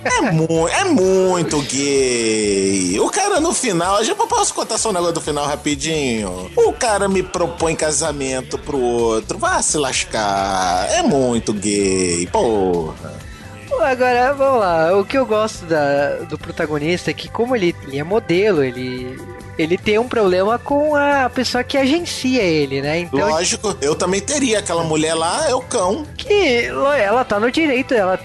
[0.04, 3.00] É, mu é muito gay.
[3.00, 4.02] O cara no final.
[4.04, 6.52] Eu posso contar só um negócio do final rapidinho?
[6.56, 9.38] O cara me propõe casamento pro outro.
[9.38, 10.90] Vá se lascar.
[10.92, 12.28] É muito gay.
[12.28, 13.31] Porra.
[13.80, 14.98] Agora, vamos lá.
[14.98, 19.18] O que eu gosto da, do protagonista é que, como ele, ele é modelo, ele
[19.58, 23.00] ele tem um problema com a pessoa que agencia ele, né?
[23.00, 24.60] Então, Lógico, eu também teria.
[24.60, 26.06] Aquela mulher lá é o cão.
[26.18, 28.20] Que ela tá no direito, ela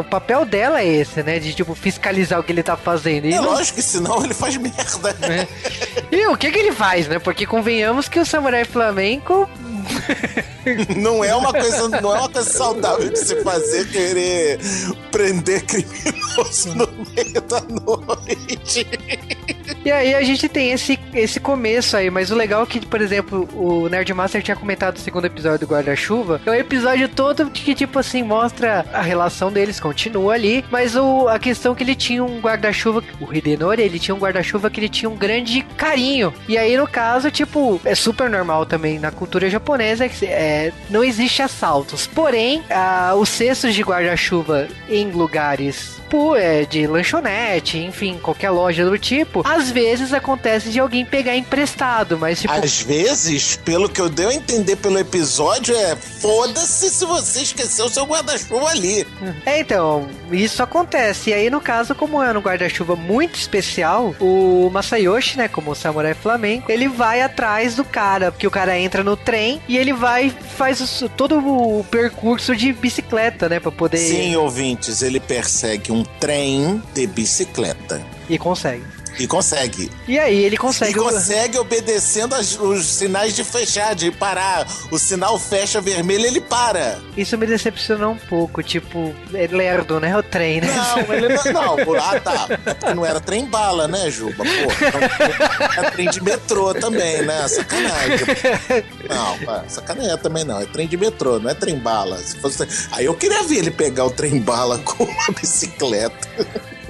[0.00, 1.38] o papel dela é esse, né?
[1.38, 3.26] De tipo fiscalizar o que ele tá fazendo.
[3.26, 3.52] E é não...
[3.52, 5.16] lógico que senão ele faz merda.
[5.22, 5.46] É.
[6.10, 7.18] E o que que ele faz, né?
[7.18, 9.48] Porque convenhamos que o samurai flamenco
[10.96, 14.58] não é uma coisa, não é uma coisa saudável de se fazer querer
[15.10, 18.86] prender criminoso no meio da noite.
[19.84, 23.00] E aí a gente tem esse, esse começo aí, mas o legal é que, por
[23.00, 27.74] exemplo, o Nerdmaster tinha comentado no segundo episódio do Guarda-Chuva, é o episódio todo que,
[27.74, 31.94] tipo assim, mostra a relação deles, continua ali, mas o, a questão é que ele
[31.94, 36.32] tinha um guarda-chuva, o Hidenori, ele tinha um guarda-chuva que ele tinha um grande carinho.
[36.48, 41.42] E aí, no caso, tipo, é super normal também na cultura japonesa, é, não existe
[41.42, 42.06] assaltos.
[42.06, 48.84] Porém, a, os cestos de guarda-chuva em lugares tipo é, de lanchonete, enfim, qualquer loja
[48.84, 52.52] do tipo, às vezes acontece de alguém pegar emprestado, mas tipo.
[52.52, 57.86] Às vezes, pelo que eu dei a entender pelo episódio, é foda-se se você esqueceu
[57.86, 59.06] o seu guarda-chuva ali.
[59.46, 61.30] É, então, isso acontece.
[61.30, 65.74] E aí, no caso, como é um guarda-chuva muito especial, o Masayoshi, né, como o
[65.76, 69.92] Samurai Flamengo, ele vai atrás do cara, porque o cara entra no trem e ele
[69.92, 70.80] vai, faz
[71.16, 73.98] todo o percurso de bicicleta, né, pra poder.
[73.98, 78.00] Sim, ouvintes, ele persegue um um trem de bicicleta.
[78.28, 78.99] E consegue.
[79.18, 79.90] E consegue.
[80.06, 80.92] E aí ele consegue.
[80.92, 84.66] E consegue obedecendo as, os sinais de fechar, de parar.
[84.90, 86.98] O sinal fecha vermelho, ele para.
[87.16, 88.62] Isso me decepcionou um pouco.
[88.62, 90.16] Tipo, é lerdo, né?
[90.16, 90.68] O trem, né?
[90.74, 91.44] Não, ele não.
[91.76, 92.46] não ah, tá.
[92.66, 94.44] É porque não era trem bala, né, Juba?
[94.44, 97.46] Pô, é trem de metrô também, né?
[97.48, 98.26] Sacanagem.
[99.08, 100.60] Não, sacanagem também não.
[100.60, 102.18] É trem de metrô, não é trem bala.
[102.18, 102.66] Se fosse...
[102.92, 106.28] Aí eu queria ver ele pegar o trem bala com uma bicicleta.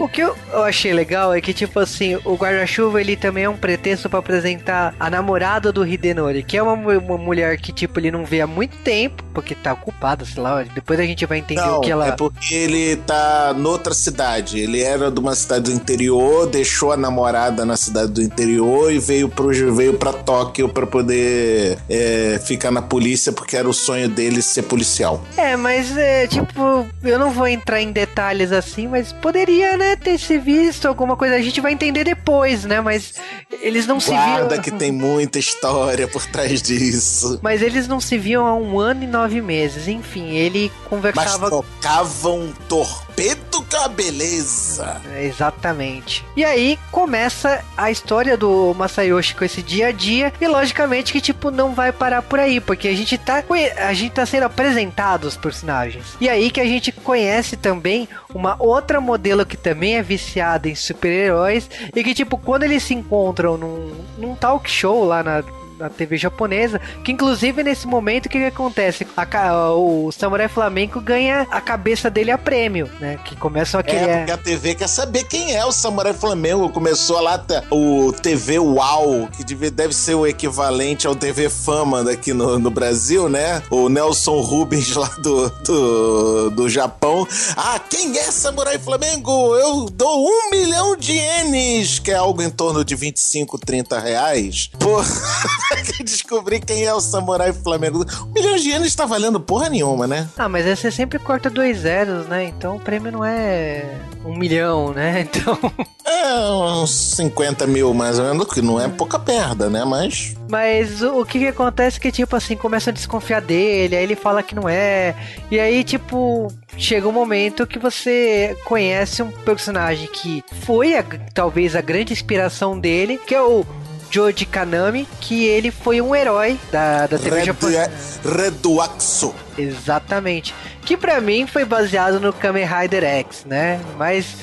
[0.01, 0.35] O que eu
[0.65, 4.95] achei legal é que, tipo assim, o guarda-chuva ele também é um pretexto para apresentar
[4.99, 8.47] a namorada do Hidenori, que é uma, uma mulher que, tipo, ele não vê há
[8.47, 10.63] muito tempo, porque tá ocupada, sei lá.
[10.63, 12.07] Depois a gente vai entender Não, o que ela.
[12.07, 14.59] é porque ele tá noutra cidade.
[14.59, 18.99] Ele era de uma cidade do interior, deixou a namorada na cidade do interior e
[18.99, 24.09] veio, pro, veio pra Tóquio pra poder é, ficar na polícia, porque era o sonho
[24.09, 25.23] dele ser policial.
[25.37, 30.19] É, mas é tipo, eu não vou entrar em detalhes assim, mas poderia, né, ter
[30.19, 31.35] se visto alguma coisa.
[31.37, 32.81] A gente vai entender depois, né?
[32.81, 33.15] Mas
[33.63, 34.63] eles não se Guarda viam.
[34.63, 37.39] que tem muita história por trás disso.
[37.43, 39.89] Mas eles não se viam há um ano e nove meses.
[39.89, 41.49] Enfim, ele Mas conversava.
[41.49, 45.01] trocavam um torpedo com a beleza.
[45.13, 46.25] É, Exatamente.
[46.37, 51.21] E aí começa a história do Masayoshi com esse dia a dia e logicamente que
[51.21, 53.45] tipo não vai parar por aí, porque a gente tá
[53.79, 56.17] a gente tá sendo apresentado os personagens.
[56.21, 60.75] E aí que a gente conhece também uma outra modelo que também é viciada em
[60.75, 65.43] super-heróis e que tipo quando eles se encontram num, num talk show lá na
[65.81, 69.07] na TV japonesa, que inclusive nesse momento o que, que acontece?
[69.17, 69.31] A
[69.73, 73.19] o Samurai Flamengo ganha a cabeça dele a prêmio, né?
[73.25, 74.17] Que começam a É, querer.
[74.19, 76.69] porque a TV quer saber quem é o Samurai Flamengo.
[76.71, 82.59] Começou lá o TV UAU, que deve, ser o equivalente ao TV Fama daqui no,
[82.59, 83.63] no Brasil, né?
[83.71, 87.27] O Nelson Rubens lá do, do, do Japão.
[87.57, 89.55] Ah, quem é Samurai Flamengo?
[89.57, 94.71] Eu dou um milhão de ienes, que é algo em torno de 25, 30 reais.
[94.79, 95.01] Pô,
[95.97, 98.05] que descobri quem é o Samurai Flamengo.
[98.27, 100.29] Um milhão de ienes tá valendo porra nenhuma, né?
[100.37, 102.45] Ah, mas aí você sempre corta dois zeros, né?
[102.45, 103.85] Então o prêmio não é
[104.25, 105.27] um milhão, né?
[105.31, 105.59] Então.
[106.05, 106.35] É,
[106.83, 109.85] uns 50 mil mais ou menos, que não é pouca perda, né?
[109.85, 110.35] Mas.
[110.49, 114.17] Mas o, que que acontece é que, tipo assim, começam a desconfiar dele, aí ele
[114.17, 115.15] fala que não é.
[115.51, 121.77] E aí, tipo, chega um momento que você conhece um personagem que foi a- talvez
[121.77, 123.65] a grande inspiração dele, que é o
[124.11, 127.91] Joji Kanami, que ele foi um herói da, da TV Redu japonesa.
[128.25, 129.35] Reduaxo.
[129.57, 130.55] Exatamente.
[130.85, 133.81] Que pra mim foi baseado no Kamen Rider X, né?
[133.97, 134.37] Mas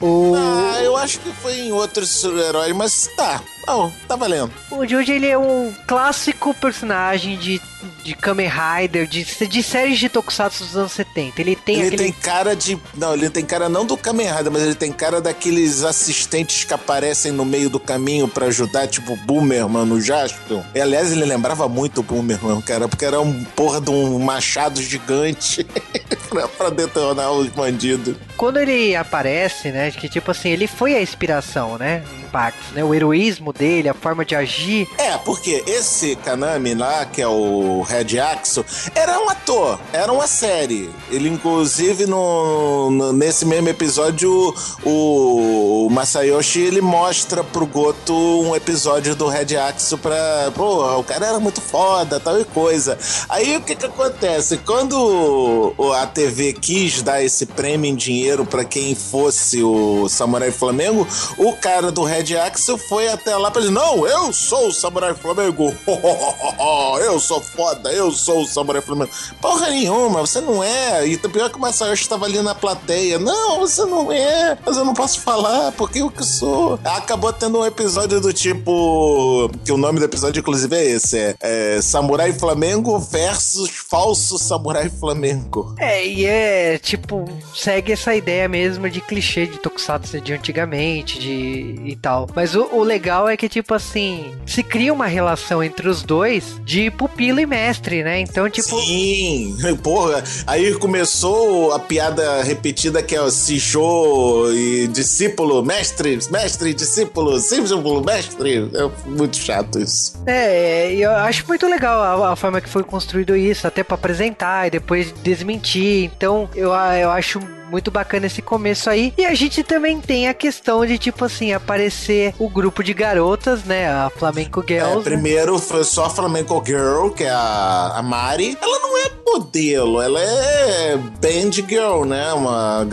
[0.00, 3.40] o, Ah, eu acho que foi em outros heróis, mas tá.
[3.66, 4.52] Não, tá valendo.
[4.70, 7.60] o Joji ele é um clássico personagem de,
[8.02, 11.40] de Kamen Rider, de, de séries de Tokusatsu dos anos 70.
[11.40, 12.02] Ele tem ele aquele.
[12.04, 12.78] tem cara de.
[12.96, 16.74] Não, ele tem cara não do Kamen Rider, mas ele tem cara daqueles assistentes que
[16.74, 20.62] aparecem no meio do caminho pra ajudar, tipo Boomerman no Jaspion.
[20.74, 24.82] E, aliás, ele lembrava muito o Boomerman, cara, porque era um porra de um machado
[24.82, 25.64] gigante
[26.28, 28.16] pra, pra detonar os bandidos.
[28.36, 29.90] Quando ele aparece, né?
[29.90, 32.02] Que tipo assim, ele foi a inspiração, né?
[32.30, 32.84] Impactos, né?
[32.84, 34.88] O heroísmo dele, a forma de agir.
[34.96, 38.64] É, porque esse Kanami lá, que é o Red Axel,
[38.94, 40.88] era um ator, era uma série.
[41.10, 48.54] Ele, inclusive, no, no- nesse mesmo episódio, o, o Masayoshi, ele mostra pro Goto um
[48.54, 50.52] episódio do Red Axel pra...
[50.54, 52.96] Pô, o cara era muito foda, tal e coisa.
[53.28, 54.56] Aí, o que que acontece?
[54.58, 61.06] Quando a TV quis dar esse prêmio em dinheiro pra quem fosse o Samurai Flamengo,
[61.36, 65.14] o cara do Red Axel foi até lá pra dizer, não, eu sou o Samurai
[65.14, 65.74] Flamengo.
[67.02, 69.10] eu sou foda, eu sou o Samurai Flamengo.
[69.40, 71.06] Porra nenhuma, você não é.
[71.06, 73.18] E pior que o Masayoshi estava ali na plateia.
[73.18, 74.58] Não, você não é.
[74.64, 76.78] Mas eu não posso falar, porque eu que sou.
[76.84, 79.50] Acabou tendo um episódio do tipo.
[79.64, 84.88] Que o nome do episódio, inclusive, é esse: é, é Samurai Flamengo versus Falso Samurai
[84.88, 85.74] Flamengo.
[85.78, 91.80] É, e é tipo, segue essa ideia mesmo de clichê de Tokusatsu de antigamente, de
[91.84, 92.09] e tal.
[92.34, 96.60] Mas o, o legal é que, tipo assim, se cria uma relação entre os dois
[96.64, 98.20] de pupilo e mestre, né?
[98.20, 98.80] Então, tipo.
[98.80, 100.22] Sim, porra.
[100.46, 108.04] Aí começou a piada repetida que é o Sijô e discípulo, mestre, mestre, discípulo, discípulo,
[108.04, 108.70] mestre.
[108.74, 110.22] É muito chato isso.
[110.26, 114.66] É, eu acho muito legal a, a forma que foi construído isso, até pra apresentar
[114.66, 116.10] e depois desmentir.
[116.16, 119.12] Então, eu, eu acho muito bacana esse começo aí.
[119.16, 123.64] E a gente também tem a questão de, tipo assim, aparecer o grupo de garotas,
[123.64, 123.88] né?
[123.88, 124.96] A Flamenco É, Girls.
[124.96, 125.02] né?
[125.04, 128.56] primeiro foi só a Flamenco Girl, que é a, a Mari.
[128.60, 132.32] Ela não é modelo, ela é band girl, né?
[132.32, 132.86] Uma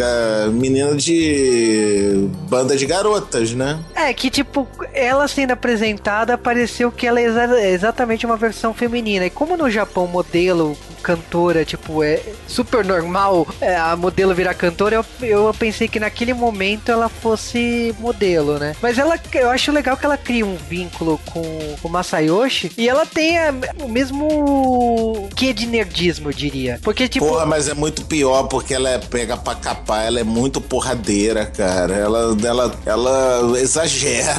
[0.51, 3.79] menina de banda de garotas, né?
[3.95, 8.73] É, que tipo, ela sendo apresentada, pareceu que ela é exa- é exatamente uma versão
[8.73, 9.25] feminina.
[9.25, 14.95] E como no Japão, modelo, cantora, tipo, é super normal é, a modelo virar cantora,
[14.95, 18.75] eu, eu pensei que naquele momento ela fosse modelo, né?
[18.81, 21.41] Mas ela, eu acho legal que ela cria um vínculo com
[21.83, 26.79] o Masayoshi e ela tem a- o mesmo que de nerdismo, eu diria.
[26.83, 27.25] Porque, tipo.
[27.25, 31.45] Porra, mas é muito pior porque ela é pega pra capar, ela é muito porradeira,
[31.45, 31.93] cara.
[31.93, 34.33] Ela, ela, ela exagera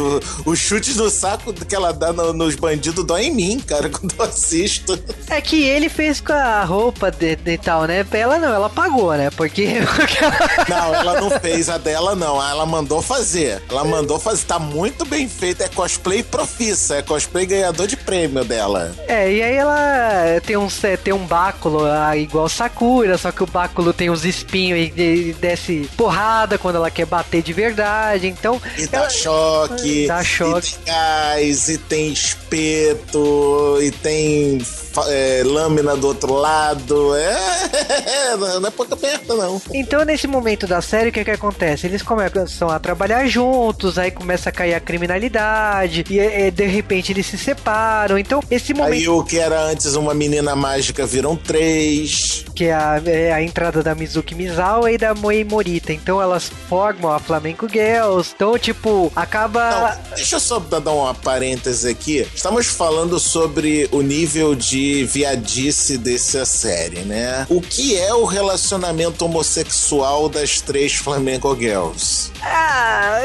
[0.44, 4.14] os chutes no saco que ela dá no, nos bandidos dói em mim, cara, quando
[4.18, 4.98] eu assisto.
[5.28, 8.04] É que ele fez com a roupa de, de tal, né?
[8.12, 9.30] Ela não, ela pagou, né?
[9.30, 9.74] Porque.
[10.68, 12.42] não, ela não fez a dela, não.
[12.42, 13.62] Ela mandou fazer.
[13.70, 14.46] Ela mandou fazer.
[14.46, 15.62] Tá muito bem feito.
[15.62, 16.96] É cosplay profissa.
[16.96, 18.92] É cosplay ganhador de prêmio dela.
[19.06, 20.68] É, e aí ela tem um,
[21.04, 25.32] tem um báculo ah, igual Sakura, só que o báculo tem uns espinhos e, e
[25.34, 28.26] desce porrada quando ela quer bater de verdade.
[28.26, 28.60] Então.
[28.78, 29.10] E dá ela...
[29.10, 30.06] choque.
[30.06, 30.68] Dá choque.
[30.68, 34.58] E tem gás, e tem espeto, e tem
[35.08, 37.14] é, lâmina do outro lado.
[37.16, 39.60] É, não é pouca perto, não.
[39.72, 41.86] Então, nesse momento da série, o que que acontece?
[41.86, 47.12] Eles começam a trabalhar juntos, aí começa a cair a criminalidade, e, e de repente
[47.12, 48.18] eles se separam.
[48.18, 48.92] Então, esse momento.
[48.92, 52.44] Aí o que era antes uma menina mágica viram três.
[52.60, 55.92] Que é a, é a entrada da Mizuki Mizawa e da Moe Morita.
[55.92, 58.32] Então, elas formam a Flamengo Girls.
[58.34, 59.70] Então, tipo, acaba.
[59.70, 62.26] Não, deixa eu só dar uma parêntese aqui.
[62.34, 67.46] Estamos falando sobre o nível de de viadice dessa série, né?
[67.50, 72.30] O que é o relacionamento homossexual das três Flamengo Girls?
[72.42, 73.18] Ah,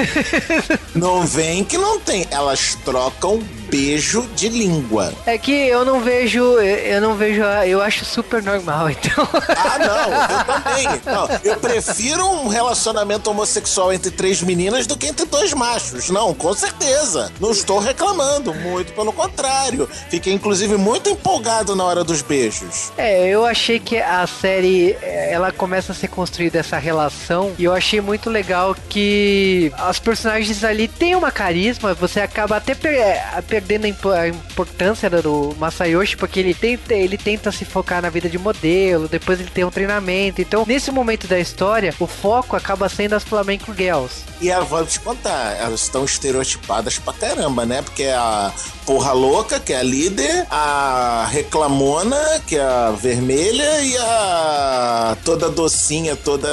[0.94, 2.26] não vem que não tem.
[2.30, 5.12] Elas trocam beijo de língua.
[5.24, 9.28] É que eu não vejo, eu não vejo, eu acho super normal, então.
[9.48, 11.00] Ah, não, eu também.
[11.06, 16.10] Não, eu prefiro um relacionamento homossexual entre três meninas do que entre dois machos.
[16.10, 17.32] Não, com certeza.
[17.40, 19.88] Não estou reclamando, muito pelo contrário.
[20.10, 22.92] Fiquei inclusive muito empolgado na hora dos beijos.
[22.98, 27.72] É, eu achei que a série ela começa a ser construída essa relação e eu
[27.72, 34.10] achei muito legal que as personagens ali têm uma carisma, você acaba até per perdendo
[34.12, 39.06] a importância do Masayoshi, porque ele tenta, ele tenta se focar na vida de modelo,
[39.06, 40.40] depois ele tem um treinamento.
[40.40, 44.24] Então, nesse momento da história, o foco acaba sendo as Flamenco Girls.
[44.40, 47.82] E eu vou te contar, elas estão estereotipadas pra caramba, né?
[47.82, 48.50] Porque é a
[48.86, 55.50] porra louca, que é a líder, a reclamona, que é a vermelha, e a toda
[55.50, 56.48] docinha, toda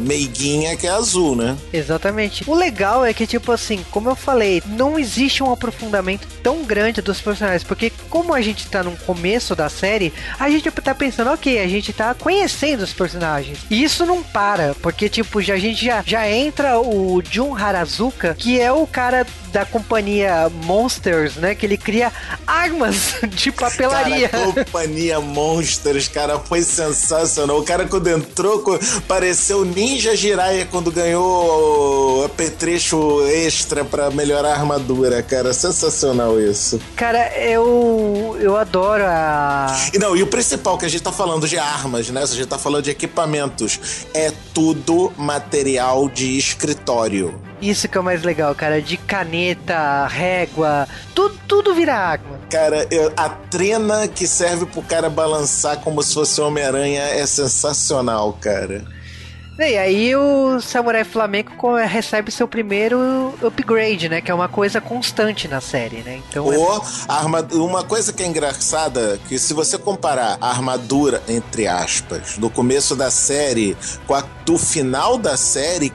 [0.00, 1.56] meiguinha, que é a azul, né?
[1.72, 2.42] Exatamente.
[2.48, 7.00] O legal é que, tipo assim, como eu falei, não existe um aprofundamento tão grande
[7.00, 11.30] dos personagens, porque como a gente tá no começo da série, a gente tá pensando,
[11.30, 13.58] ok, a gente tá conhecendo os personagens.
[13.70, 18.34] E isso não para, porque, tipo, já, a gente já, já entra o Jun Harazuka,
[18.34, 19.26] que é o cara
[19.58, 21.54] da companhia Monsters, né?
[21.54, 22.12] Que ele cria
[22.46, 24.28] armas de papelaria.
[24.28, 27.58] Cara, companhia Monsters, cara, foi sensacional.
[27.58, 28.62] O cara quando entrou,
[29.08, 35.52] pareceu Ninja Jiraiya quando ganhou apetrecho extra para melhorar a armadura, cara.
[35.52, 36.80] Sensacional isso.
[36.94, 41.48] Cara, eu eu adoro a E não, e o principal que a gente tá falando
[41.48, 42.22] de armas, né?
[42.22, 47.47] A gente tá falando de equipamentos, é tudo material de escritório.
[47.60, 48.80] Isso que é o mais legal, cara.
[48.80, 52.38] De caneta, régua, tudo, tudo vira água.
[52.50, 58.32] Cara, eu, a trena que serve pro cara balançar como se fosse Homem-Aranha é sensacional,
[58.34, 58.84] cara.
[59.58, 64.20] E aí o Samurai Flamenco recebe seu primeiro upgrade, né?
[64.20, 66.22] Que é uma coisa constante na série, né?
[66.28, 66.80] Então Ou é...
[67.08, 72.48] armadura, uma coisa que é engraçada, que se você comparar a armadura, entre aspas, do
[72.48, 75.92] começo da série com a do final da série,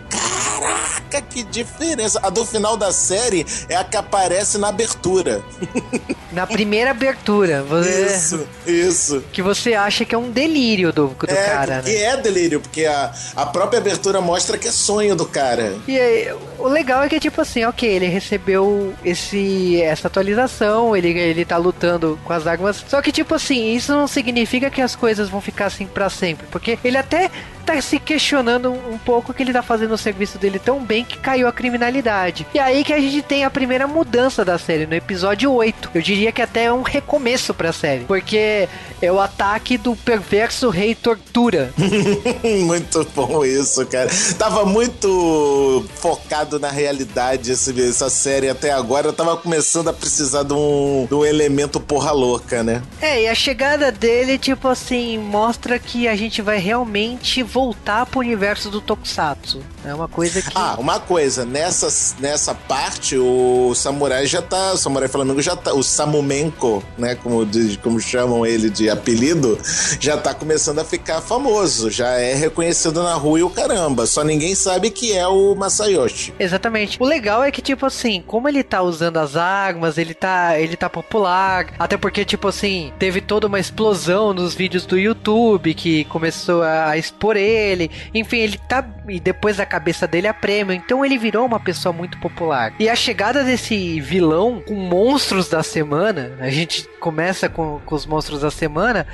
[0.64, 2.20] caraca, que diferença!
[2.24, 5.44] A do final da série é a que aparece na abertura.
[6.32, 7.62] Na primeira abertura.
[7.64, 8.06] Você...
[8.06, 9.24] Isso, isso.
[9.32, 11.96] Que você acha que é um delírio do, do é, cara, né?
[11.96, 15.76] é delírio, porque a, a própria abertura mostra que é sonho do cara.
[15.88, 21.10] E aí, o legal é que, tipo assim, ok, ele recebeu esse, essa atualização, ele,
[21.10, 22.84] ele tá lutando com as armas.
[22.88, 26.48] Só que, tipo assim, isso não significa que as coisas vão ficar assim para sempre.
[26.50, 27.30] Porque ele até
[27.66, 31.18] tá se questionando um pouco que ele tá fazendo o serviço dele tão bem que
[31.18, 32.46] caiu a criminalidade.
[32.54, 35.92] E aí que a gente tem a primeira mudança da série, no episódio 8.
[35.94, 38.06] Eu diria que até é um recomeço pra série.
[38.06, 38.68] Porque
[39.02, 41.74] é o ataque do perverso rei tortura.
[42.66, 44.10] muito bom isso, cara.
[44.38, 49.08] Tava muito focado na realidade esse, essa série até agora.
[49.08, 52.82] Eu tava começando a precisar de um, de um elemento porra louca, né?
[53.02, 58.20] É, e a chegada dele, tipo assim, mostra que a gente vai realmente voltar pro
[58.20, 59.62] universo do Tokusatsu.
[59.86, 60.50] É uma coisa que.
[60.56, 61.88] Ah, uma coisa, nessa,
[62.20, 64.74] nessa parte, o Samurai já tá.
[64.74, 65.74] O Samurai Flamengo já tá.
[65.74, 67.14] O Samumenko, né?
[67.16, 69.60] Como, de, como chamam ele de apelido,
[70.00, 71.92] já tá começando a ficar famoso.
[71.92, 74.08] Já é reconhecido na rua e o caramba.
[74.08, 76.34] Só ninguém sabe que é o Masayoshi.
[76.40, 76.98] Exatamente.
[77.00, 80.76] O legal é que, tipo assim, como ele tá usando as armas, ele tá, ele
[80.76, 81.68] tá popular.
[81.78, 86.98] Até porque, tipo assim, teve toda uma explosão nos vídeos do YouTube que começou a
[86.98, 87.92] expor ele.
[88.14, 88.86] Enfim, ele tá.
[89.08, 90.74] E depois a cabeça dele é prêmio.
[90.74, 92.74] Então ele virou uma pessoa muito popular.
[92.80, 98.06] E a chegada desse vilão com monstros da semana, a gente começa com, com os
[98.06, 99.06] monstros da semana,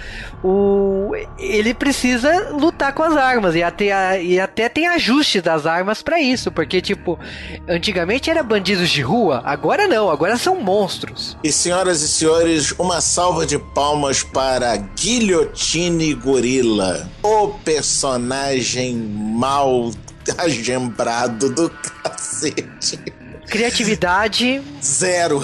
[0.43, 3.55] o, ele precisa lutar com as armas.
[3.55, 6.51] E até, e até tem ajuste das armas para isso.
[6.51, 7.19] Porque, tipo,
[7.67, 11.38] antigamente era bandidos de rua, agora não, agora são monstros.
[11.43, 19.91] E senhoras e senhores, uma salva de palmas para Guilhotine Gorila, o personagem mal
[20.38, 21.70] agembrado do
[22.03, 22.99] cacete.
[23.47, 24.61] Criatividade.
[24.84, 25.41] Zero.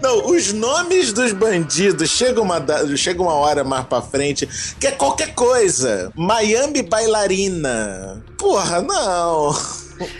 [0.00, 2.64] Não, os nomes dos bandidos chega uma,
[2.96, 4.48] chega uma hora mais pra frente
[4.78, 6.12] que é qualquer coisa.
[6.14, 8.22] Miami bailarina.
[8.38, 9.52] Porra, não.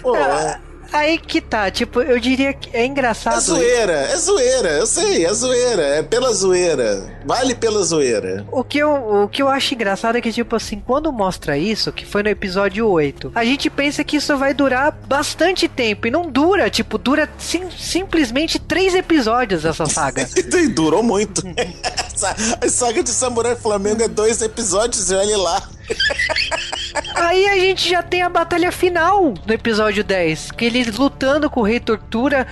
[0.03, 0.61] Porra.
[0.93, 3.37] Aí que tá, tipo, eu diria que é engraçado.
[3.37, 7.19] É zoeira, é zoeira, eu sei, é zoeira, é pela zoeira.
[7.25, 8.47] Vale pela zoeira.
[8.51, 11.93] O que, eu, o que eu acho engraçado é que, tipo assim, quando mostra isso,
[11.93, 16.07] que foi no episódio 8, a gente pensa que isso vai durar bastante tempo.
[16.07, 20.27] E não dura, tipo, dura sim, simplesmente três episódios essa saga.
[20.37, 21.43] e durou muito.
[22.61, 25.69] a saga de Samurai Flamengo é dois episódios e olha lá.
[27.15, 31.61] Aí a gente já tem a batalha final no episódio 10, que eles lutando com
[31.61, 32.47] o Rei Tortura,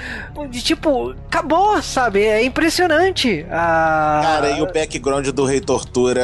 [0.51, 2.23] de, tipo, acabou, sabe?
[2.23, 3.47] É impressionante.
[3.51, 4.21] Ah...
[4.23, 6.21] Cara, e o background do Rei Tortura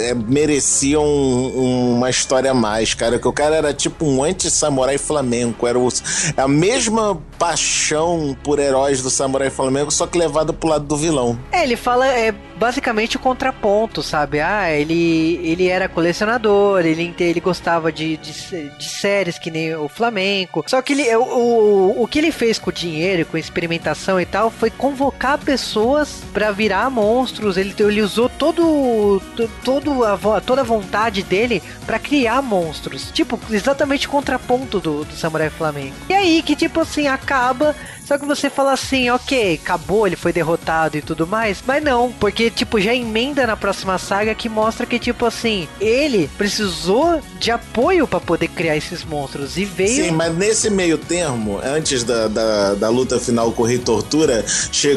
[0.00, 4.98] é, merecia um, uma história a mais, cara, que o cara era tipo um anti-samurai
[4.98, 5.88] flamenco, era o,
[6.36, 11.38] a mesma paixão por heróis do samurai flamengo, só que levado pro lado do vilão.
[11.52, 14.40] É, ele fala, é basicamente o contraponto, sabe?
[14.40, 19.88] Ah, ele, ele era colecionador, ele, ele gostava de, de, de séries que nem o
[19.88, 20.64] Flamengo.
[20.66, 24.26] Só que ele, o, o, o que ele fez com o dinheiro, com experimentação e
[24.26, 27.56] tal, foi convocar pessoas para virar monstros.
[27.56, 29.22] Ele, ele usou todo,
[29.64, 33.10] todo a, toda a vontade dele para criar monstros.
[33.12, 35.94] Tipo, exatamente o contraponto do, do Samurai Flamengo.
[36.08, 37.74] E aí que, tipo assim, acaba
[38.06, 41.60] só que você fala assim, ok, acabou, ele foi derrotado e tudo mais.
[41.66, 46.28] Mas não, porque, tipo, já emenda na próxima saga que mostra que, tipo assim, ele
[46.36, 49.56] precisou de apoio para poder criar esses monstros.
[49.56, 50.06] E veio.
[50.06, 54.44] Sim, mas nesse meio termo, antes da, da, da luta final com o Rei Tortura,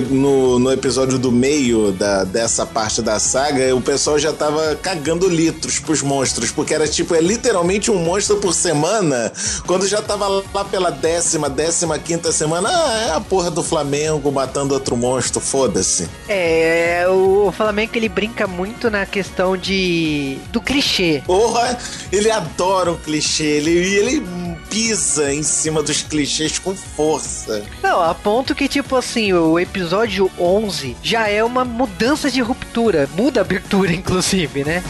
[0.10, 5.28] no, no episódio do meio da, dessa parte da saga, o pessoal já tava cagando
[5.28, 9.32] litros pros monstros, porque era tipo, é literalmente um monstro por semana,
[9.66, 14.32] quando já tava lá pela décima, décima quinta semana, ah, é a porra do Flamengo
[14.32, 16.08] matando outro monstro, foda-se.
[16.28, 21.22] É, o Flamengo ele brinca muito na questão de do clichê.
[21.26, 21.78] Porra,
[22.12, 24.22] ele adora o clichê, ele, ele
[24.70, 27.64] pisa em cima dos clichês com força.
[27.82, 33.10] Não, a ponto que, tipo assim, o episódio 11 já é uma mudança de ruptura,
[33.16, 34.84] muda a abertura, inclusive, né?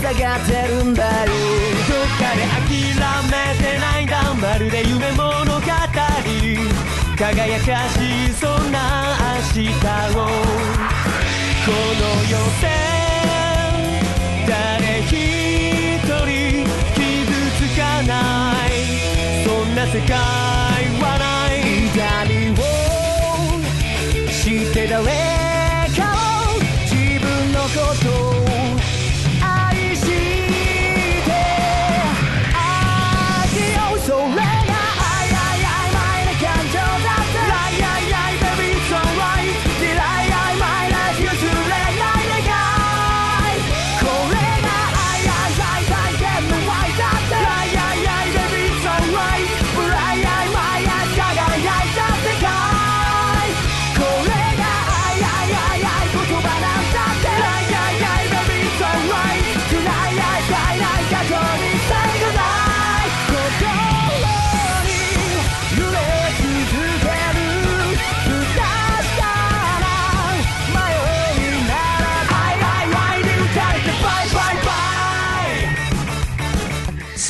[0.00, 1.32] 下がってるんだよ。
[1.88, 2.68] どっかで諦
[3.28, 5.60] めてないんだまるで夢物語。
[7.16, 9.14] 輝かしそうな
[9.54, 9.68] 明日
[10.16, 10.18] を。
[11.66, 12.64] この世で
[14.48, 15.10] 誰一
[16.08, 16.98] 人傷
[17.58, 18.10] つかな
[18.66, 18.72] い。
[19.44, 20.16] そんな世界
[20.98, 21.60] はない。
[21.88, 21.96] 痛
[22.26, 22.60] みを
[24.32, 25.29] して誰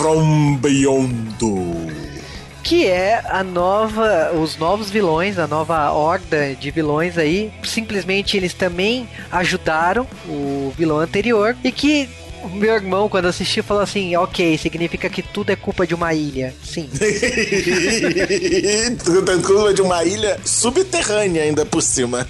[0.01, 1.37] From Beyond.
[2.63, 7.53] Que é a nova, os novos vilões, a nova horda de vilões aí.
[7.63, 12.09] Simplesmente eles também ajudaram o vilão anterior e que
[12.49, 16.55] meu irmão, quando assistiu, falou assim: ok, significa que tudo é culpa de uma ilha.
[16.63, 16.89] Sim.
[19.05, 22.27] Tudo é culpa de uma ilha subterrânea ainda por cima.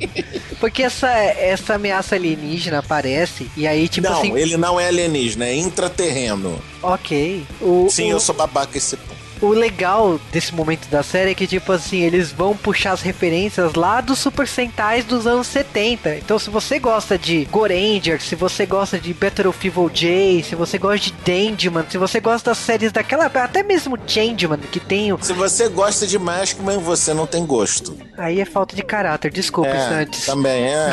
[0.60, 4.36] Porque essa, essa ameaça alienígena aparece, e aí, tipo não, assim.
[4.36, 6.60] ele não é alienígena, é intraterreno.
[6.82, 7.44] Ok.
[7.60, 9.17] O, Sim, o, eu sou babaca esse ponto.
[9.40, 13.74] O legal desse momento da série é que, tipo assim, eles vão puxar as referências
[13.74, 16.16] lá dos Super Sentais dos anos 70.
[16.16, 20.98] Então, se você gosta de Goranger, se você gosta de Battlefield J, se você gosta
[20.98, 23.26] de Dandyman, se você gosta das séries daquela.
[23.26, 25.12] Até mesmo Changeman, que tem.
[25.12, 27.96] o- Se você gosta de Maskman, você não tem gosto.
[28.16, 30.26] Aí é falta de caráter, desculpa, É, Santos.
[30.26, 30.88] também é.
[30.88, 30.92] É.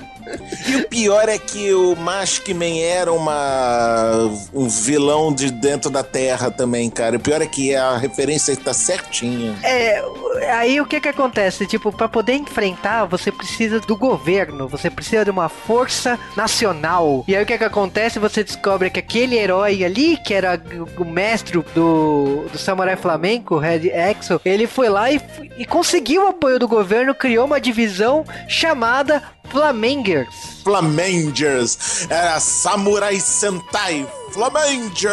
[0.68, 6.29] E o pior é que o Maskman era uma um vilão de dentro da Terra
[6.50, 7.16] também, cara.
[7.16, 9.56] O pior é que a referência tá certinha.
[9.62, 10.02] É,
[10.52, 11.66] aí o que que acontece?
[11.66, 17.24] Tipo, pra poder enfrentar, você precisa do governo, você precisa de uma força nacional.
[17.26, 18.18] E aí o que que acontece?
[18.18, 20.60] Você descobre que aquele herói ali, que era
[20.98, 25.20] o mestre do, do Samurai Flamenco, Red Axel, ele foi lá e,
[25.58, 30.60] e conseguiu o apoio do governo, criou uma divisão chamada Flamengers.
[30.62, 32.06] Flamengers.
[32.08, 35.10] Era Samurai Sentai Flamengers.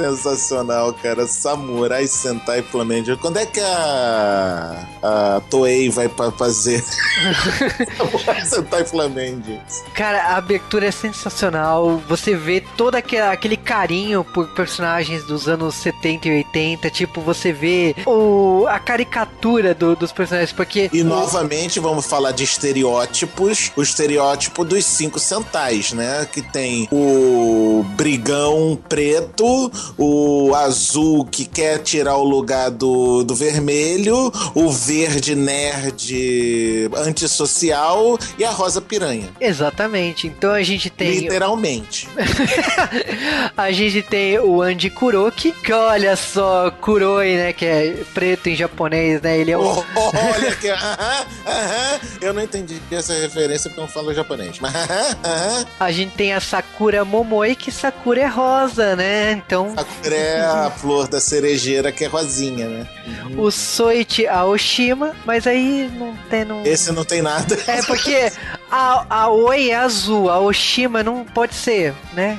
[0.00, 1.26] Sensacional, cara.
[1.26, 3.18] Samurai Sentai Flamengers.
[3.20, 6.82] Quando é que a, a Toei vai pra fazer
[7.96, 9.82] Samurai Sentai Flamengers?
[9.94, 12.00] Cara, a abertura é sensacional.
[12.08, 16.90] Você vê todo aquele, aquele carinho por personagens dos anos 70 e 80.
[16.90, 20.52] Tipo, você vê o, a caricatura do- dos personagens.
[20.52, 20.88] Porque.
[20.92, 23.70] E o- novamente vamos falar de estereótipos.
[23.76, 26.26] O estereótipo dos cinco centais, né?
[26.30, 34.32] Que tem o brigão preto, o azul que quer tirar o lugar do, do vermelho,
[34.54, 39.28] o verde nerd antissocial e a rosa piranha.
[39.40, 40.26] Exatamente.
[40.26, 41.20] Então a gente tem.
[41.20, 42.08] Literalmente.
[43.56, 47.52] a gente tem o Andy Kuroki, que olha só, Kuroi, né?
[47.52, 49.38] Que é preto em japonês, né?
[49.38, 49.62] Ele é o.
[49.62, 50.68] Oh, oh, olha que.
[50.68, 52.00] aham, aham.
[52.20, 54.58] Eu não entendi essa referência porque eu não falo japonês.
[54.60, 55.66] Mas aham, aham.
[55.78, 59.32] A gente tem a Sakura Momoi, que Sakura é rosa, né?
[59.32, 59.69] Então.
[59.74, 62.88] Sakura é a flor da cerejeira que é rosinha, né?
[63.36, 66.44] O Soichi Aoshima, mas aí não tem.
[66.44, 66.64] Não...
[66.64, 67.58] Esse não tem nada.
[67.66, 68.32] É porque
[68.70, 72.38] a, a Oi é azul, a Oshima não pode ser, né?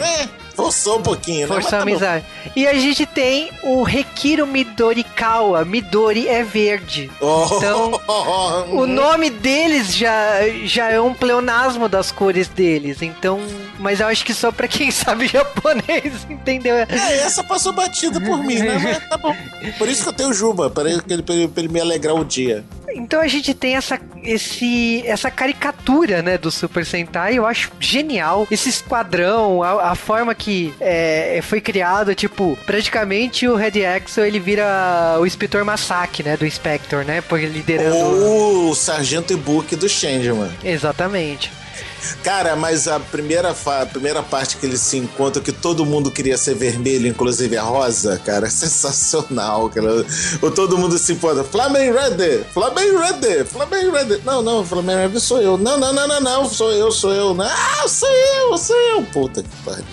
[0.00, 1.46] É, forçou um pouquinho, né?
[1.46, 2.24] Forçar a tá amizade.
[2.54, 5.64] E a gente tem o Rekiro Midorikawa.
[5.64, 7.10] Midori é verde.
[7.20, 8.00] Oh, Então,
[8.72, 13.02] O nome deles já, já é um pleonasmo das cores deles.
[13.02, 13.40] Então,
[13.78, 16.76] mas eu acho que só pra quem sabe japonês, entendeu?
[16.76, 16.86] É,
[17.22, 18.78] essa passou batida por mim, né?
[18.78, 19.34] Mas tá bom.
[19.78, 22.24] Por isso que eu tenho Juba, para ele, pra ele, pra ele me alegrar o
[22.24, 22.64] dia.
[22.94, 28.46] Então a gente tem essa, esse, essa caricatura, né, do Super Sentai, eu acho genial.
[28.50, 30.49] Esse esquadrão, a, a forma que
[30.80, 36.46] é, foi criado, tipo, praticamente o Red Axel, ele vira o Inspetor Masaki, né, do
[36.46, 37.96] Inspector, né, por liderando...
[37.96, 40.50] Ou o Sargento Ibuki do Changeman.
[40.64, 41.50] Exatamente.
[42.22, 46.36] Cara, mas a primeira, a primeira parte que eles se encontram, que todo mundo queria
[46.36, 49.68] ser vermelho, inclusive a rosa, cara, é sensacional.
[49.70, 50.04] Cara.
[50.42, 51.44] O todo mundo se importa.
[51.44, 52.44] Flamengo Red!
[52.52, 53.44] Flamengo Red!
[53.44, 54.20] Flamengo Red!
[54.24, 55.56] Não, não, Flamengo Red sou eu.
[55.56, 57.36] Não, não, não, não, não, sou eu, sou eu.
[57.40, 59.02] Ah, sou eu, sou eu.
[59.04, 59.84] Puta que pariu.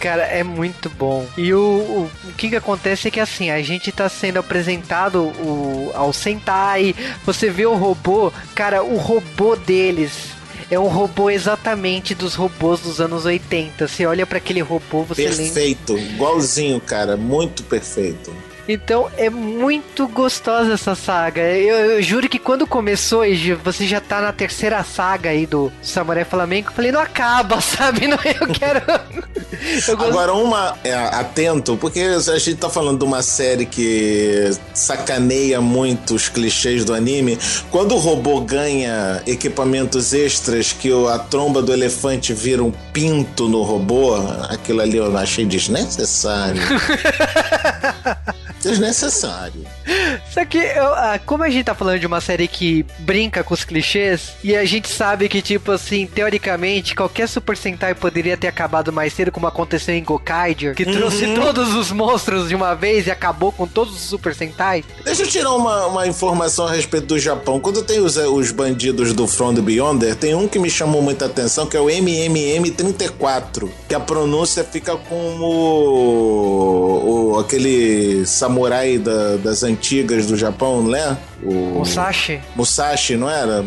[0.00, 1.26] Cara, é muito bom.
[1.36, 5.24] E o, o, o que que acontece é que assim, a gente tá sendo apresentado
[5.24, 10.39] o, ao Sentai, você vê o robô, cara, o robô deles
[10.70, 13.88] é um robô exatamente dos robôs dos anos 80.
[13.88, 15.36] Você olha pra aquele robô, você lembra.
[15.36, 18.32] Perfeito, igualzinho, cara, muito perfeito.
[18.68, 21.40] Então é muito gostosa essa saga.
[21.42, 25.72] Eu, eu juro que quando começou e você já tá na terceira saga aí do
[25.82, 28.06] Samurai Flamengo, eu falei, não acaba, sabe?
[28.06, 28.80] Não, eu quero.
[29.88, 34.50] eu gosto- Agora, uma é, atento, porque a gente tá falando de uma série que
[34.72, 37.38] sacaneia muito os clichês do anime.
[37.70, 43.62] Quando o robô ganha equipamentos extras, que a tromba do elefante vira um pinto no
[43.62, 44.14] robô,
[44.48, 46.60] aquilo ali eu achei desnecessário.
[48.62, 49.64] desnecessário.
[50.32, 53.54] Só que, eu- ah, como a gente tá falando de uma série que brinca com
[53.54, 58.48] os clichês, e a gente sabe que, tipo assim, teoricamente, qualquer Super Sentai poderia ter
[58.48, 63.06] acabado mais cedo, como aconteceu em Gokaiger, que trouxe todos os monstros de uma vez
[63.06, 64.84] e acabou com todos os Super Sentai.
[65.04, 67.58] Deixa eu tirar uma, uma informação a respeito do Japão.
[67.60, 71.26] Quando tem os, os bandidos do From the Beyonder, tem um que me chamou muita
[71.26, 79.36] atenção, que é o MMM34, que a pronúncia fica como o, o- aquele samurai da-
[79.36, 79.79] das antigas
[80.26, 81.16] do Japão, não é?
[81.42, 82.40] O Musashi.
[82.54, 83.64] Musashi, não era?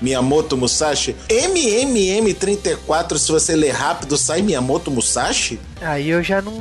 [0.00, 1.16] Miyamoto Musashi.
[1.28, 5.58] MMM34, se você ler rápido, sai Miyamoto Musashi?
[5.80, 6.52] Aí eu já não.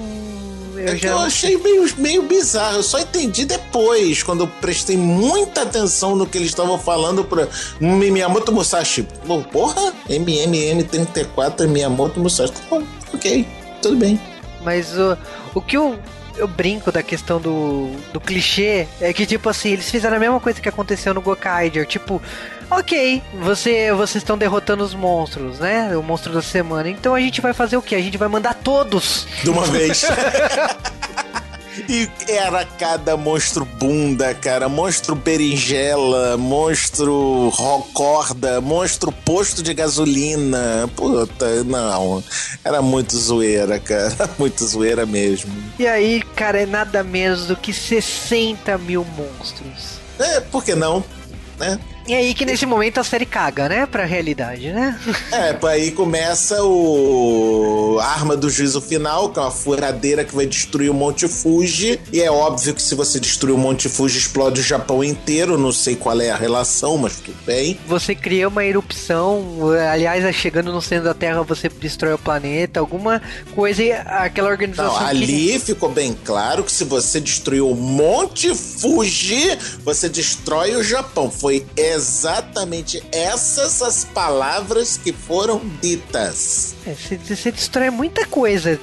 [0.77, 2.77] Eu É já eu achei meio, meio bizarro.
[2.77, 7.47] Eu só entendi depois, quando eu prestei muita atenção no que eles estavam falando pra
[7.79, 9.07] Miyamoto Musashi.
[9.51, 12.53] Porra, MMM34 é Miyamoto Musashi.
[12.53, 12.83] Tá bom,
[13.13, 13.47] ok,
[13.81, 14.19] tudo bem.
[14.63, 15.17] Mas o,
[15.53, 15.97] o que eu,
[16.37, 20.39] eu brinco da questão do, do clichê é que, tipo assim, eles fizeram a mesma
[20.39, 21.85] coisa que aconteceu no Gokaiger.
[21.85, 22.21] Tipo,
[22.69, 25.95] ok, você, vocês estão derrotando os monstros, né?
[25.95, 26.89] O monstro da semana.
[26.89, 27.95] Então a gente vai fazer o quê?
[27.95, 29.27] A gente vai mandar todos.
[29.43, 30.05] De uma vez.
[31.87, 34.67] E era cada monstro bunda, cara.
[34.67, 40.89] Monstro berinjela, monstro ro- corda, monstro posto de gasolina.
[40.95, 42.23] Puta, não.
[42.63, 44.15] Era muito zoeira, cara.
[44.39, 45.51] Muito zoeira mesmo.
[45.79, 49.99] E aí, cara, é nada menos do que 60 mil monstros.
[50.19, 51.03] É, por que não?
[51.59, 51.79] Né?
[52.07, 53.85] E aí que nesse momento a série caga, né?
[53.85, 54.99] Pra realidade, né?
[55.31, 60.89] É, aí começa o arma do juízo final, que é uma furadeira que vai destruir
[60.89, 61.99] o Monte Fuji.
[62.13, 65.57] E é óbvio que se você destruir o Monte Fuji, explode o Japão inteiro.
[65.57, 67.79] Não sei qual é a relação, mas tudo bem.
[67.87, 73.21] Você cria uma erupção, aliás, chegando no centro da Terra você destrói o planeta, alguma
[73.55, 74.91] coisa e aquela organização.
[74.93, 80.75] Não, que- ali ficou bem claro que se você destruir o Monte Fuji, você destrói
[80.75, 81.31] o Japão.
[81.31, 81.65] Foi
[81.95, 86.75] exatamente essas as palavras que foram ditas.
[86.85, 88.79] É, Você, você destrói muita coisa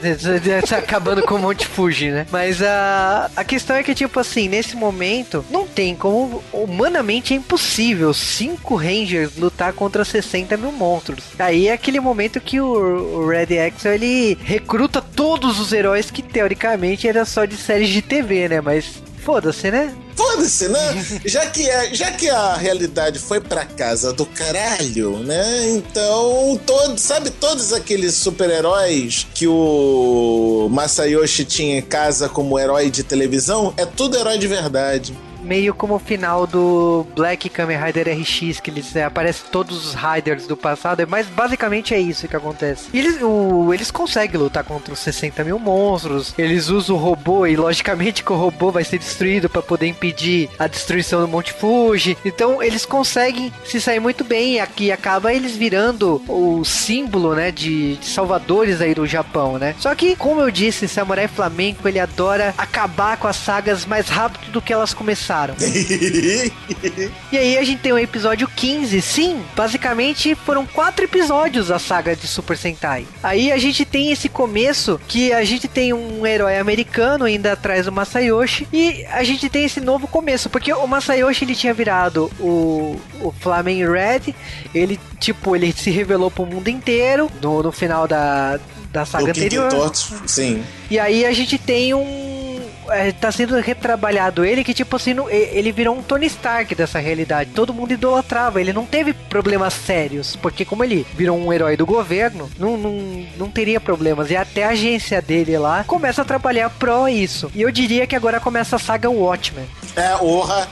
[0.77, 2.27] acabando com o Monte Fuji, né?
[2.31, 6.43] Mas a, a questão é que, tipo assim, nesse momento, não tem como.
[6.53, 11.25] Humanamente é impossível cinco Rangers lutar contra 60 mil monstros.
[11.39, 16.23] Aí é aquele momento que o, o Red Axel ele recruta todos os heróis que
[16.23, 18.61] teoricamente era só de séries de TV, né?
[18.61, 19.95] Mas foda-se, né?
[20.15, 21.21] Foda-se, né?
[21.25, 25.71] Já que, a, já que a realidade foi pra casa do caralho, né?
[25.71, 33.03] Então, todo, sabe todos aqueles super-heróis que o Masayoshi tinha em casa como herói de
[33.03, 33.73] televisão?
[33.77, 35.15] É tudo herói de verdade.
[35.53, 39.93] Meio como o final do Black Kamen Rider RX, que eles é, aparecem todos os
[39.95, 42.89] Riders do passado, mas basicamente é isso que acontece.
[42.95, 47.55] Eles, o- eles conseguem lutar contra os 60 mil monstros, eles usam o robô e
[47.55, 52.17] logicamente que o robô vai ser destruído para poder impedir a destruição do Monte Fuji.
[52.25, 57.51] Então eles conseguem se sair muito bem e aqui acaba eles virando o símbolo, né,
[57.51, 59.75] de, de salvadores aí do Japão, né?
[59.79, 64.51] Só que, como eu disse, Samurai Flamenco ele adora acabar com as sagas mais rápido
[64.51, 65.42] do que elas começaram.
[67.33, 69.01] E aí a gente tem o episódio 15.
[69.01, 73.07] Sim, basicamente foram quatro episódios a saga de Super Sentai.
[73.23, 77.87] Aí a gente tem esse começo que a gente tem um herói americano ainda atrás
[77.87, 82.31] do Masayoshi e a gente tem esse novo começo, porque o Masayoshi ele tinha virado
[82.39, 84.35] o, o Flamen Red,
[84.75, 88.59] ele tipo, ele se revelou pro mundo inteiro no, no final da,
[88.93, 89.71] da saga o King anterior.
[89.71, 90.63] Torto, sim.
[90.91, 92.42] E aí a gente tem um.
[92.89, 97.51] É, tá sendo retrabalhado ele que, tipo assim, ele virou um Tony Stark dessa realidade.
[97.55, 98.61] Todo mundo idolatrava.
[98.61, 100.37] Ele não teve problemas sérios.
[100.37, 104.31] Porque, como ele virou um herói do governo, não, não, não teria problemas.
[104.31, 107.51] E até a agência dele lá começa a trabalhar pró isso.
[107.55, 109.67] E eu diria que agora começa a saga Watchmen.
[109.97, 110.69] É, orra.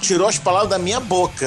[0.00, 1.46] Tirou as palavras da minha boca.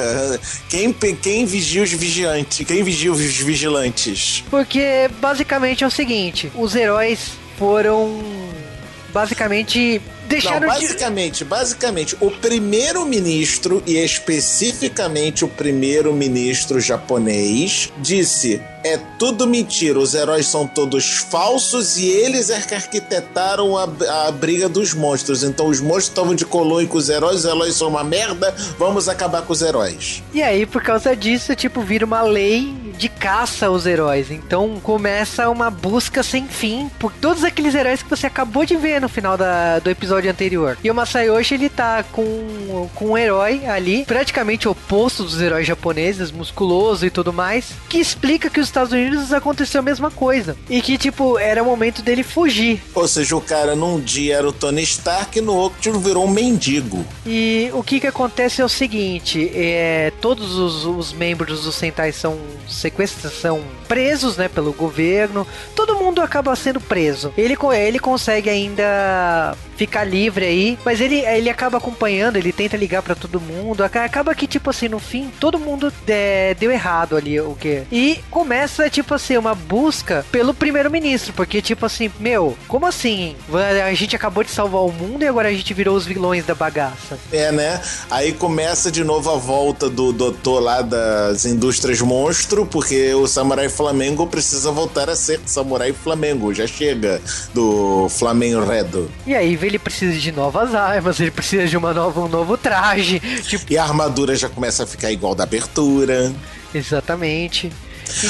[0.68, 2.66] Quem, quem vigia os vigiantes?
[2.66, 4.44] Quem vigia os vigilantes?
[4.48, 8.18] Porque basicamente é o seguinte: os heróis foram.
[9.16, 10.02] Basicamente.
[10.28, 10.80] Deixaram Não, de.
[10.80, 20.46] basicamente, basicamente, o primeiro-ministro, e especificamente o primeiro-ministro japonês, disse: é tudo mentira, os heróis
[20.46, 23.88] são todos falsos e eles é que arquitetaram a,
[24.28, 25.42] a briga dos monstros.
[25.42, 29.08] Então os monstros estavam de colônia com os heróis, os heróis são uma merda, vamos
[29.08, 30.22] acabar com os heróis.
[30.34, 34.30] E aí, por causa disso, tipo, vira uma lei de caça aos heróis.
[34.30, 39.00] Então começa uma busca sem fim por todos aqueles heróis que você acabou de ver
[39.00, 40.78] no final da- do episódio anterior.
[40.82, 46.30] E o Masayoshi, ele tá com, com um herói ali, praticamente oposto dos heróis japoneses,
[46.30, 50.56] musculoso e tudo mais, que explica que os Estados Unidos aconteceu a mesma coisa.
[50.68, 52.80] E que, tipo, era o momento dele fugir.
[52.94, 56.30] Ou seja, o cara num dia era o Tony Stark e no outro virou um
[56.30, 57.04] mendigo.
[57.24, 62.12] E o que que acontece é o seguinte, é, todos os, os membros do Sentai
[62.12, 62.38] são
[62.86, 65.46] sequestros, são presos, né, pelo governo.
[65.74, 67.32] Todo mundo acaba sendo preso.
[67.36, 73.02] Ele, ele consegue ainda ficar livre aí, mas ele, ele acaba acompanhando, ele tenta ligar
[73.02, 73.82] para todo mundo.
[73.82, 77.82] Acaba que, tipo assim, no fim, todo mundo é, deu errado ali o que.
[77.92, 83.36] E começa, tipo assim, uma busca pelo primeiro-ministro, porque, tipo assim, meu, como assim?
[83.84, 86.54] A gente acabou de salvar o mundo e agora a gente virou os vilões da
[86.54, 87.18] bagaça.
[87.30, 87.80] É, né?
[88.10, 93.70] Aí começa de novo a volta do doutor lá das indústrias monstro, porque o Samurai
[93.70, 96.52] Flamengo precisa voltar a ser Samurai Flamengo.
[96.52, 97.22] Já chega
[97.54, 99.10] do Flamengo Redo.
[99.26, 103.18] E aí ele precisa de novas armas, ele precisa de uma nova, um novo traje.
[103.48, 103.72] Tipo...
[103.72, 106.30] E a armadura já começa a ficar igual da abertura.
[106.74, 107.72] Exatamente.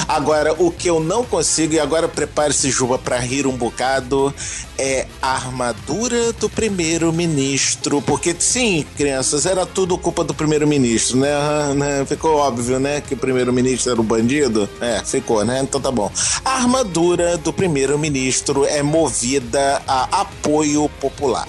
[0.09, 4.35] Agora, o que eu não consigo, e agora prepare-se, Juba, para rir um bocado,
[4.79, 8.03] é a armadura do primeiro-ministro.
[8.03, 11.31] Porque, sim, crianças, era tudo culpa do primeiro-ministro, né?
[11.74, 12.05] né?
[12.07, 13.01] Ficou óbvio, né?
[13.01, 14.68] Que o primeiro-ministro era um bandido?
[14.81, 15.61] É, ficou, né?
[15.62, 16.11] Então tá bom.
[16.45, 21.47] A armadura do primeiro-ministro é movida a apoio popular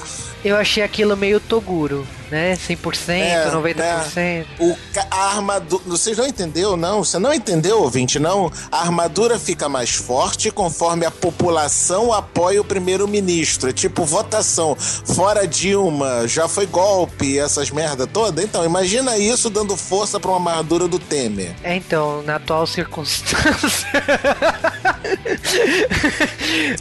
[0.47, 2.53] eu achei aquilo meio Toguro, né?
[2.55, 4.17] 100%, é, 90%.
[4.17, 4.45] É.
[4.59, 4.77] O,
[5.11, 5.83] a armadura.
[5.85, 7.03] Vocês não entendeu, não?
[7.03, 8.51] Você não entendeu, ouvinte, não?
[8.71, 13.69] A armadura fica mais forte conforme a população apoia o primeiro-ministro.
[13.69, 14.75] É tipo votação.
[14.75, 18.43] Fora Dilma, já foi golpe, essas merda toda.
[18.43, 21.55] Então, imagina isso dando força para uma armadura do Temer.
[21.63, 23.87] É, então, na atual circunstância.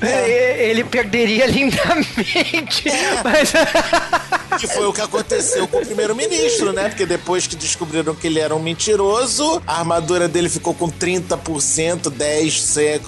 [0.02, 0.68] é.
[0.70, 2.88] Ele perderia lindamente.
[2.88, 3.22] É.
[3.22, 3.52] Mas
[4.58, 6.88] que foi o que aconteceu com o primeiro-ministro, né?
[6.88, 12.10] Porque depois que descobriram que ele era um mentiroso, a armadura dele ficou com 30%,
[12.10, 13.00] 10%,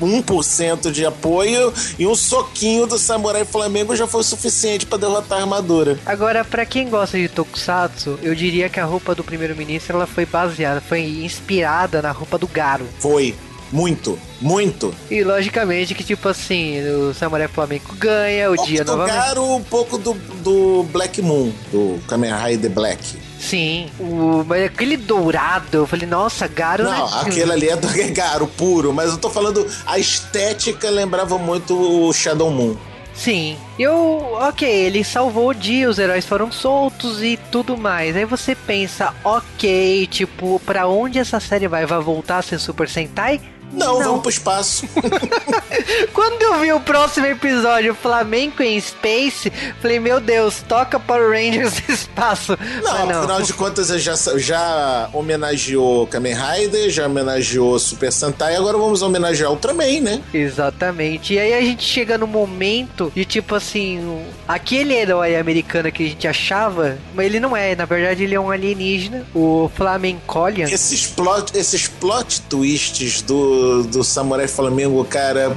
[0.00, 4.98] 1%, 1 de apoio e um soquinho do Samurai Flamengo já foi o suficiente para
[4.98, 5.98] derrotar a armadura.
[6.06, 10.24] Agora, para quem gosta de Tokusatsu, eu diria que a roupa do primeiro-ministro ela foi
[10.24, 12.86] baseada, foi inspirada na roupa do Garo.
[12.98, 13.34] Foi.
[13.72, 14.94] Muito, muito.
[15.10, 19.14] E logicamente que, tipo assim, o Samurai Flamengo ganha, o dia novamente.
[19.14, 23.18] Tocaram um pouco do, do Black Moon, do Kamen Rider Black.
[23.40, 26.84] Sim, o, mas aquele dourado, eu falei, nossa, Garo.
[26.84, 27.20] Não, né?
[27.20, 32.12] aquele ali é do Garo puro, mas eu tô falando, a estética lembrava muito o
[32.12, 32.74] Shadow Moon.
[33.14, 33.56] Sim.
[33.78, 38.16] Eu, ok, ele salvou o dia, os heróis foram soltos e tudo mais.
[38.16, 41.86] Aí você pensa, ok, tipo, pra onde essa série vai?
[41.86, 43.40] Vai voltar a ser Super Sentai?
[43.76, 44.04] Não, não.
[44.04, 44.88] vamos pro espaço.
[46.12, 49.50] Quando eu vi o próximo episódio, Flamengo em Space,
[49.80, 52.58] falei, meu Deus, toca Power Rangers no espaço.
[52.82, 58.78] Não, não, afinal de contas, já, já homenageou Kamen Rider, já homenageou Super Sentai, agora
[58.78, 60.22] vamos homenagear Ultraman, né?
[60.32, 61.34] Exatamente.
[61.34, 66.08] E aí a gente chega no momento de tipo assim, aquele herói americano que a
[66.08, 70.66] gente achava, mas ele não é, na verdade ele é um alienígena, o Flamencolian.
[70.68, 75.56] Esses plot, esses plot twists do do, Samurai Flamengo, cara,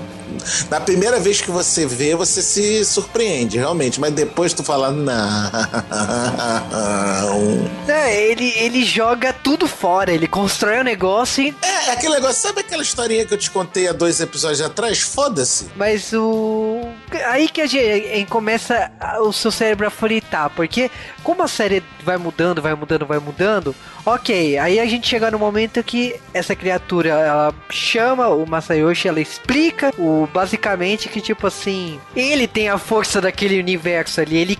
[0.69, 3.99] na primeira vez que você vê, você se surpreende, realmente.
[3.99, 5.17] Mas depois tu fala, não.
[7.87, 11.55] É, ele, ele joga tudo fora, ele constrói o um negócio e.
[11.61, 14.99] É, aquele negócio, sabe aquela historinha que eu te contei há dois episódios atrás?
[14.99, 15.67] Foda-se.
[15.75, 16.81] Mas o.
[17.27, 20.91] Aí que a gente começa o seu cérebro a fritar, porque
[21.23, 23.75] como a série vai mudando, vai mudando, vai mudando,
[24.05, 29.19] ok, aí a gente chega no momento que essa criatura ela chama o Masayoshi, ela
[29.19, 34.57] explica o basicamente que tipo assim, ele tem a força daquele universo ali, ele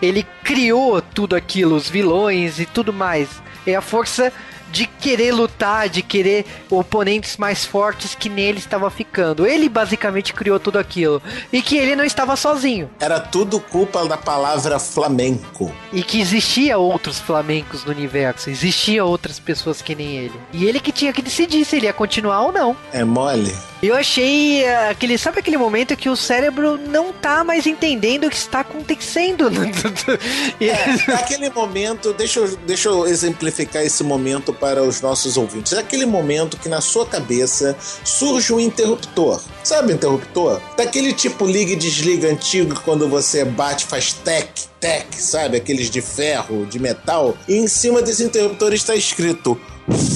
[0.00, 3.42] ele criou tudo aquilo, os vilões e tudo mais.
[3.66, 4.32] É a força
[4.74, 9.46] de querer lutar, de querer oponentes mais fortes que nele estava ficando.
[9.46, 11.22] Ele basicamente criou tudo aquilo.
[11.52, 12.90] E que ele não estava sozinho.
[12.98, 15.72] Era tudo culpa da palavra flamenco.
[15.92, 18.50] E que existia outros flamencos no universo.
[18.50, 20.40] Existia outras pessoas que nem ele.
[20.52, 22.76] E ele que tinha que decidir se ele ia continuar ou não.
[22.92, 23.54] É mole.
[23.84, 28.30] Eu achei uh, aquele, sabe aquele momento que o cérebro não tá mais entendendo o
[28.30, 29.50] que está acontecendo?
[30.58, 35.74] é, aquele momento, deixa eu, deixa eu exemplificar esse momento para os nossos ouvintes.
[35.74, 39.38] É aquele momento que na sua cabeça surge um interruptor.
[39.62, 40.58] Sabe interruptor?
[40.74, 44.48] Daquele tipo liga e desliga antigo quando você bate, faz tec,
[44.80, 45.58] tec, sabe?
[45.58, 47.36] Aqueles de ferro, de metal.
[47.46, 49.60] E em cima desse interruptor está escrito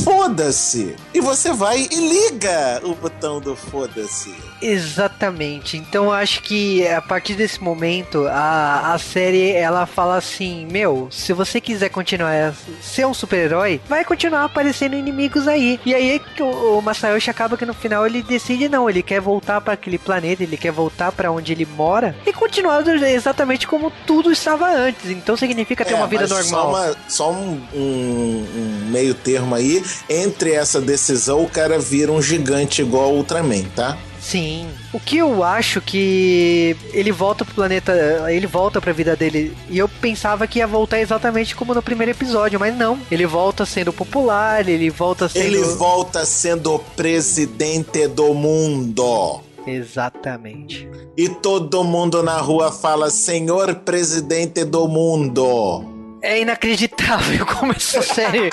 [0.02, 0.96] foda-se.
[1.12, 4.34] E você vai e liga o botão do foda-se.
[4.60, 5.76] Exatamente.
[5.76, 11.08] Então eu acho que a partir desse momento a, a série ela fala assim: Meu,
[11.10, 12.52] se você quiser continuar a
[12.82, 15.80] ser um super-herói, vai continuar aparecendo inimigos aí.
[15.84, 19.60] E aí o, o Masayoshi acaba que no final ele decide: Não, ele quer voltar
[19.60, 24.30] para aquele planeta, ele quer voltar para onde ele mora e continuar exatamente como tudo
[24.30, 25.10] estava antes.
[25.10, 26.44] Então significa ter é, uma vida normal.
[26.44, 29.82] Só, uma, só um, um, um meio termo aí.
[30.08, 33.96] Entre essa decisão, o cara vira um gigante igual o Ultraman, tá?
[34.28, 34.68] Sim.
[34.92, 37.94] O que eu acho que ele volta pro planeta,
[38.30, 39.56] ele volta pra vida dele.
[39.70, 43.00] E eu pensava que ia voltar exatamente como no primeiro episódio, mas não.
[43.10, 45.46] Ele volta sendo popular, ele volta sendo.
[45.46, 49.40] Ele volta sendo presidente do mundo.
[49.66, 50.86] Exatamente.
[51.16, 56.18] E todo mundo na rua fala: Senhor presidente do mundo.
[56.20, 58.50] É inacreditável como essa série.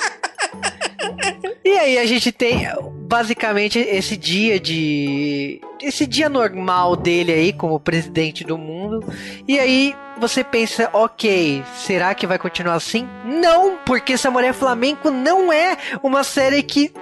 [1.62, 2.66] e aí a gente tem
[3.08, 9.04] basicamente esse dia de esse dia normal dele aí como presidente do mundo.
[9.46, 13.08] E aí você pensa, ok, será que vai continuar assim?
[13.24, 16.92] Não, porque Samurai Flamenco não é uma série que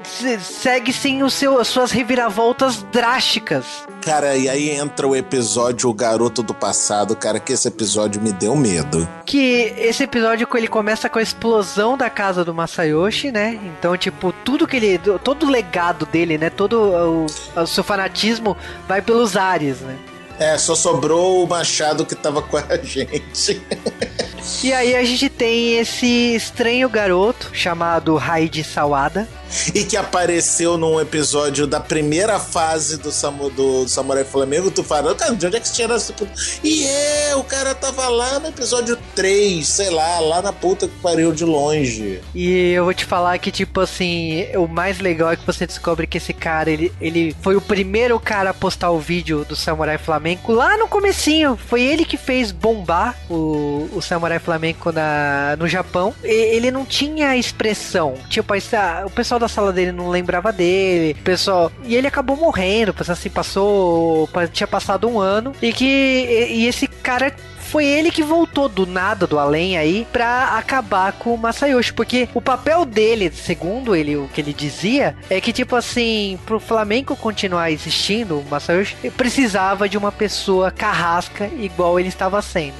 [0.40, 3.86] segue sem o seu, as suas reviravoltas drásticas.
[4.06, 8.32] Cara, e aí entra o episódio O Garoto do Passado, cara, que esse episódio me
[8.32, 9.08] deu medo.
[9.24, 13.58] Que esse episódio ele começa com a explosão da casa do Masayoshi, né?
[13.64, 14.98] Então, tipo, tudo que ele.
[15.24, 16.50] Todo o legado dele, né?
[16.50, 17.26] Todo o,
[17.60, 18.56] o seu fanatismo
[18.88, 19.96] vai pelos ares, né?
[20.38, 23.60] É, só sobrou o Machado que tava com a gente.
[24.62, 29.26] e aí a gente tem esse estranho garoto chamado Raid Sawada,
[29.74, 35.14] e que apareceu num episódio da primeira fase do, Samu, do Samurai Flamengo, tu fala,
[35.14, 36.14] cara, de onde é que tinha essa
[36.62, 40.94] E é, o cara tava lá no episódio 3, sei lá, lá na puta que
[41.00, 42.20] pariu de longe.
[42.34, 46.06] E eu vou te falar que, tipo assim, o mais legal é que você descobre
[46.06, 49.98] que esse cara, ele, ele foi o primeiro cara a postar o vídeo do Samurai
[49.98, 51.56] Flamengo lá no comecinho.
[51.56, 56.14] Foi ele que fez bombar o, o Samurai Flamengo na, no Japão.
[56.24, 58.14] E, ele não tinha expressão.
[58.28, 58.54] Tipo,
[59.04, 61.72] o pessoal da da sala dele não lembrava dele, pessoal.
[61.84, 64.28] E ele acabou morrendo, assim, passou.
[64.52, 65.52] Tinha passado um ano.
[65.62, 65.84] E que.
[65.84, 67.34] E, e esse cara
[67.76, 71.92] foi ele que voltou do nada, do além aí, pra acabar com o Masayoshi.
[71.92, 76.58] Porque o papel dele, segundo ele, o que ele dizia, é que, tipo assim, pro
[76.58, 82.76] Flamengo continuar existindo, o Masayoshi precisava de uma pessoa carrasca igual ele estava sendo.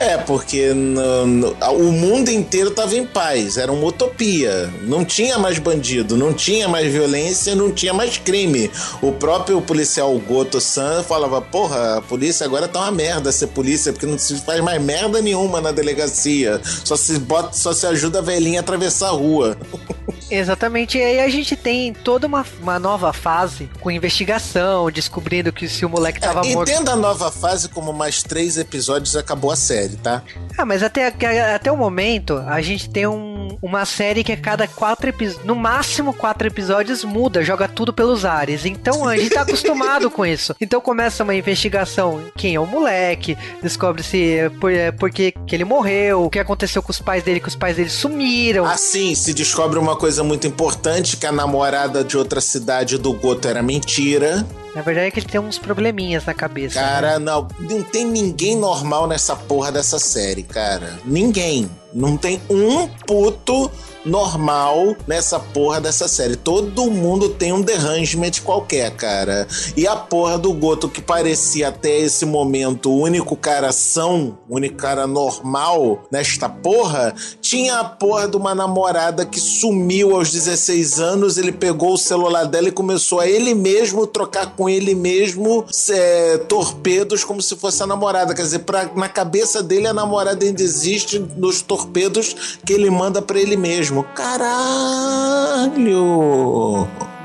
[0.00, 4.72] É, porque no, no, o mundo inteiro tava em paz, era uma utopia.
[4.80, 8.70] Não tinha mais bandido, não tinha mais violência, não tinha mais crime.
[9.02, 13.92] O próprio policial Goto San falava: Porra, a polícia agora tá uma merda ser polícia,
[13.92, 16.60] porque não se faz mais merda nenhuma na delegacia.
[16.84, 19.56] Só se bota, só se ajuda a velhinha a atravessar a rua.
[20.30, 25.68] Exatamente, e aí a gente tem toda uma, uma nova fase com investigação, descobrindo que
[25.68, 26.70] se o moleque tava é, morto.
[26.70, 30.22] Entenda a nova fase como mais três episódios acabou a série, tá?
[30.56, 31.06] Ah, mas até,
[31.54, 35.54] até o momento a gente tem um, uma série que a cada quatro episódios, no
[35.54, 38.66] máximo quatro episódios, muda, joga tudo pelos ares.
[38.66, 40.54] Então a gente tá acostumado com isso.
[40.60, 45.64] Então começa uma investigação: quem é o moleque, descobre-se por, é, por que, que ele
[45.64, 48.64] morreu, o que aconteceu com os pais dele, que os pais dele sumiram.
[48.64, 53.48] Assim, se descobre uma coisa muito importante: que a namorada de outra cidade do Goto
[53.48, 54.46] era mentira.
[54.78, 56.78] Na verdade é que ele tem uns probleminhas na cabeça.
[56.78, 57.24] Cara, né?
[57.24, 61.00] não, não tem ninguém normal nessa porra dessa série, cara.
[61.04, 61.68] Ninguém.
[61.92, 63.68] Não tem um puto
[64.04, 66.36] normal nessa porra dessa série.
[66.36, 69.48] Todo mundo tem um derrangement qualquer, cara.
[69.76, 74.56] E a porra do Goto, que parecia até esse momento o único cara são, o
[74.56, 77.14] único cara normal nesta porra,
[77.48, 81.38] tinha a porra de uma namorada que sumiu aos 16 anos.
[81.38, 86.36] Ele pegou o celular dela e começou a ele mesmo trocar com ele mesmo é,
[86.46, 88.34] torpedos como se fosse a namorada.
[88.34, 93.22] Quer dizer, pra, na cabeça dele a namorada ainda existe nos torpedos que ele manda
[93.22, 94.04] para ele mesmo.
[94.14, 94.36] Caralho!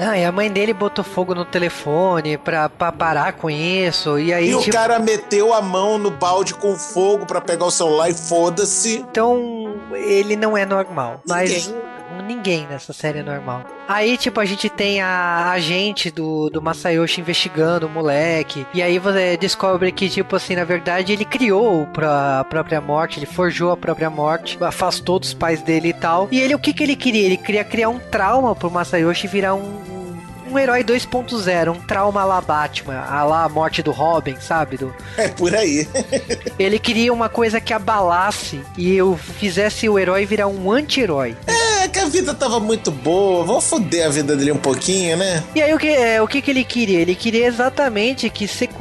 [0.03, 4.19] Não, e a mãe dele botou fogo no telefone pra, pra parar com isso.
[4.19, 4.51] E aí.
[4.51, 4.69] E tipo...
[4.69, 8.97] o cara meteu a mão no balde com fogo pra pegar o celular e foda-se.
[8.97, 11.21] Então, ele não é normal.
[11.25, 11.92] Mas ninguém
[12.69, 13.65] nessa série normal.
[13.87, 18.65] Aí, tipo, a gente tem a agente do, do Masayoshi investigando o moleque.
[18.73, 23.25] E aí você descobre que, tipo assim, na verdade ele criou a própria morte, ele
[23.25, 26.27] forjou a própria morte, afastou dos pais dele e tal.
[26.31, 27.25] E ele, o que que ele queria?
[27.25, 30.02] Ele queria criar um trauma pro Masayoshi virar um,
[30.53, 34.77] um herói 2.0, um trauma lá Batman, a lá a morte do Robin, sabe?
[34.77, 34.93] Do...
[35.17, 35.87] É por aí.
[36.59, 41.35] ele queria uma coisa que abalasse e eu fizesse o herói virar um anti-herói.
[41.47, 45.43] É, que a vida tava muito boa, vamos foder a vida dele um pouquinho, né?
[45.55, 46.99] E aí o que, é, o que, que ele queria?
[46.99, 48.73] Ele queria exatamente que seque...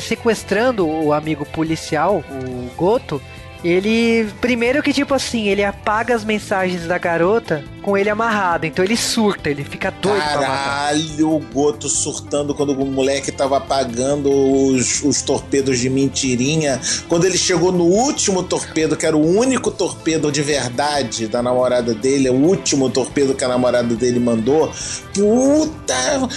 [0.00, 3.20] sequestrando o amigo policial, o Goto,
[3.64, 4.28] ele.
[4.40, 8.66] Primeiro que, tipo assim, ele apaga as mensagens da garota com ele amarrado.
[8.66, 10.46] Então ele surta, ele fica doido pra matar.
[10.46, 16.78] Caralho, o Goto surtando quando o moleque tava apagando os, os torpedos de mentirinha.
[17.08, 21.94] Quando ele chegou no último torpedo, que era o único torpedo de verdade da namorada
[21.94, 24.70] dele, o último torpedo que a namorada dele mandou.
[25.14, 25.94] Puta,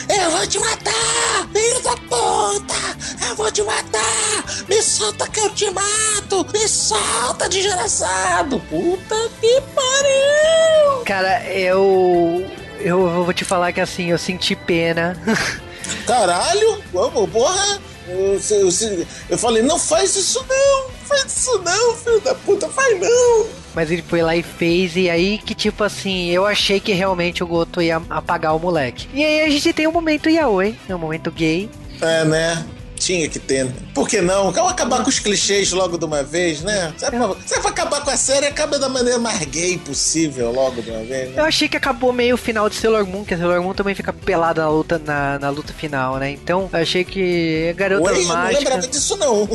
[0.10, 5.50] eu vou te matar, filho da puta, eu vou te matar, me solta que eu
[5.50, 7.11] te mato, me solta,
[7.50, 8.60] desgraçado.
[8.60, 11.04] Puta que pariu.
[11.06, 12.46] Cara, eu.
[12.80, 15.16] Eu vou te falar que assim, eu senti pena.
[16.08, 17.80] Caralho, vamos, porra.
[18.08, 23.00] Eu, eu- eu falei, não faz isso não, faz isso não, filho da puta, faz
[23.00, 23.46] não.
[23.76, 27.44] Mas ele foi lá e fez, e aí que tipo assim, eu achei que realmente
[27.44, 29.08] o Goto ia apagar o moleque.
[29.14, 31.70] E aí a gente tem um momento yaoi, um momento gay.
[32.02, 32.66] É, né?
[33.02, 33.68] Tinha que ter.
[33.96, 34.50] Por que não?
[34.50, 36.94] Acabar com os clichês logo de uma vez, né?
[37.02, 40.52] É pra, se é pra acabar com a série, acaba da maneira mais gay possível
[40.52, 41.42] logo de uma vez, né?
[41.42, 43.96] Eu achei que acabou meio o final de Sailor Moon, que a Sailor Moon também
[43.96, 46.30] fica pelada na luta, na, na luta final, né?
[46.30, 49.48] Então, eu achei que a garota Oi, eu não mágica lembrava disso não.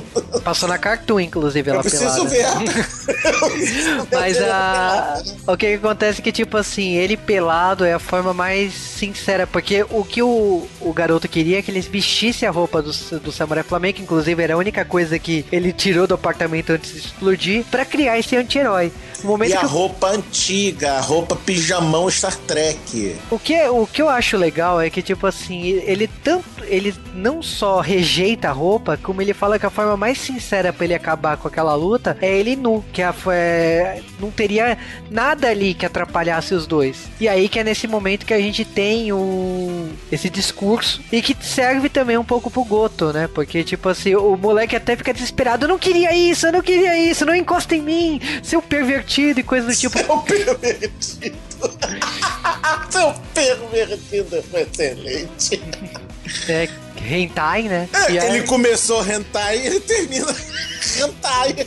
[0.42, 2.64] passou na Cartoon, inclusive, ela Eu preciso pelada.
[2.64, 2.86] ver.
[4.10, 5.22] Mas a...
[5.46, 9.86] o que acontece é que, tipo assim, ele pelado é a forma mais sincera, porque
[9.88, 12.90] o que o, o garoto queria é que ele vestisse a roupa do,
[13.20, 16.98] do Samurai Flamengo, inclusive era a única coisa que ele tirou do apartamento antes de
[16.98, 18.92] explodir, pra criar esse anti-herói.
[19.46, 23.16] E a roupa antiga, a roupa pijamão Star Trek.
[23.30, 26.44] O que, o que eu acho legal é que, tipo assim, ele tanto.
[26.64, 30.84] Ele não só rejeita a roupa, como ele fala que a forma mais sincera pra
[30.84, 32.84] ele acabar com aquela luta é ele nu.
[32.92, 34.76] Que a, é, não teria
[35.10, 37.06] nada ali que atrapalhasse os dois.
[37.20, 41.00] E aí que é nesse momento que a gente tem o, esse discurso.
[41.10, 43.25] E que serve também um pouco pro Goto, né?
[43.28, 45.64] Porque, tipo assim, o moleque até fica desesperado.
[45.64, 49.42] Eu não queria isso, eu não queria isso, não encosta em mim, seu pervertido e
[49.42, 49.96] coisa do tipo.
[50.06, 51.36] Seu pervertido.
[52.90, 55.62] Seu pervertido foi excelente.
[56.48, 56.68] É,
[57.04, 57.88] hentai, né?
[57.92, 60.26] É, aí- ele começou hentai e ele termina
[61.00, 61.66] hentai.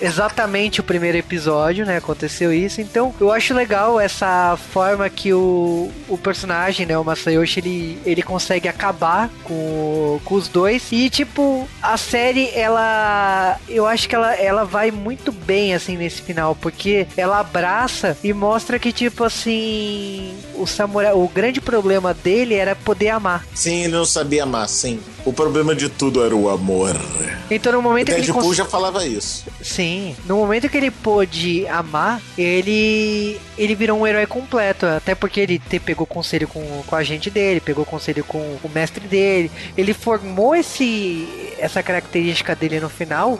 [0.00, 1.96] Exatamente o primeiro episódio, né?
[1.96, 2.80] Aconteceu isso.
[2.80, 6.96] Então, eu acho legal essa forma que o, o personagem, né?
[6.98, 10.84] O Masayoshi, ele, ele consegue acabar com, com os dois.
[10.92, 13.58] E, tipo, a série, ela.
[13.68, 16.54] Eu acho que ela, ela vai muito bem, assim, nesse final.
[16.54, 20.34] Porque ela abraça e mostra que, tipo, assim.
[20.54, 21.12] O samurai.
[21.12, 23.44] O grande problema dele era poder amar.
[23.54, 25.00] Sim, ele não sabia amar, sim.
[25.24, 26.96] O problema de tudo era o amor.
[27.50, 28.20] Então, no O momento que ele.
[28.22, 29.44] Deadpool cons- já falava isso.
[29.62, 29.77] Sim,
[30.24, 35.58] no momento que ele pôde amar, ele ele virou um herói completo, até porque ele
[35.58, 39.92] te, pegou conselho com, com a gente dele, pegou conselho com o mestre dele, ele
[39.92, 43.38] formou esse essa característica dele no final.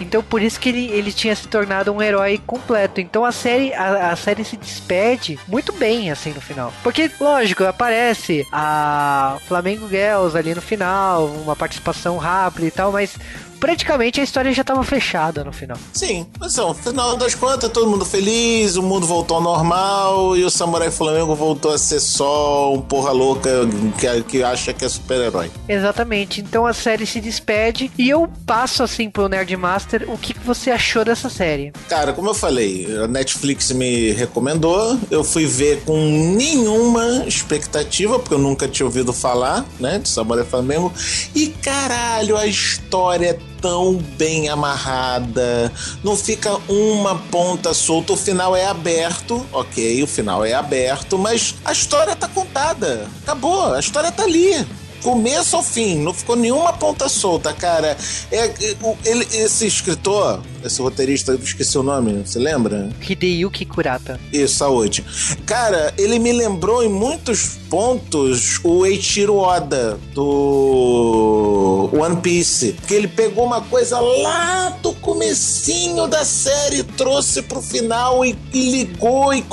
[0.00, 3.00] Então por isso que ele, ele tinha se tornado um herói completo.
[3.00, 6.72] Então a série a, a série se despede muito bem assim no final.
[6.82, 13.16] Porque lógico, aparece a Flamengo Girls ali no final, uma participação rápida e tal, mas
[13.58, 15.76] praticamente a história já estava fechada no final.
[15.92, 20.44] Sim, mas no final das contas, todo mundo feliz, o mundo voltou ao normal e
[20.44, 23.50] o Samurai Flamengo voltou a ser só um porra louca
[23.98, 25.50] que, que acha que é super-herói.
[25.68, 26.40] Exatamente.
[26.40, 30.70] Então a série se despede e eu passo assim pro Nerdmaster o que, que você
[30.70, 31.72] achou dessa série.
[31.88, 38.34] Cara, como eu falei, a Netflix me recomendou, eu fui ver com nenhuma expectativa, porque
[38.34, 40.92] eu nunca tinha ouvido falar, né, de Samurai Flamengo,
[41.34, 48.54] e caralho, a história é tão bem amarrada, não fica uma ponta solta, o final
[48.54, 54.10] é aberto, ok, o final é aberto, mas a história tá contada, acabou, a história
[54.10, 54.66] tá ali.
[55.02, 57.96] Começo ao fim, não ficou nenhuma ponta solta, cara.
[58.32, 62.90] É, é, ele, esse escritor, esse roteirista, eu esqueci o nome, você lembra?
[63.00, 64.18] Hideyuki Kurata.
[64.32, 65.04] Isso, saúde.
[65.46, 72.74] Cara, ele me lembrou em muitos pontos o Eiichiro Oda do One Piece.
[72.86, 78.70] Que ele pegou uma coisa lá do comecinho da série, trouxe pro final e, e
[78.70, 79.44] ligou e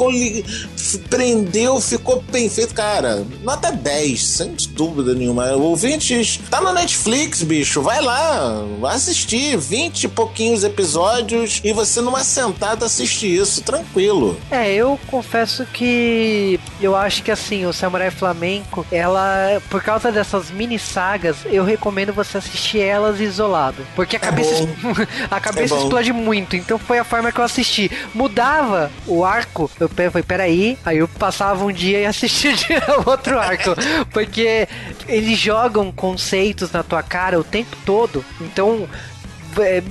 [1.09, 2.73] prendeu, ficou bem feito.
[2.73, 5.51] Cara, nota 10, sem dúvida nenhuma.
[5.53, 7.81] Ouvintes, tá na Netflix, bicho.
[7.81, 10.94] Vai lá, vai assistir 20 e pouquinhos episódios
[11.63, 14.37] e você numa sentada assiste isso, tranquilo.
[14.49, 20.51] É, eu confesso que eu acho que assim, o Samurai Flamenco, ela, por causa dessas
[20.51, 23.85] mini sagas, eu recomendo você assistir elas isolado.
[23.95, 24.67] Porque a cabeça,
[25.29, 26.55] a cabeça É explode muito.
[26.55, 27.91] Então foi a forma que eu assisti.
[28.13, 32.67] Mudava o arco, eu falei, peraí, aí eu passava um dia e assistia de
[33.05, 33.75] outro arco.
[34.11, 34.67] Porque
[35.07, 38.23] eles jogam conceitos na tua cara o tempo todo.
[38.41, 39.14] Então é,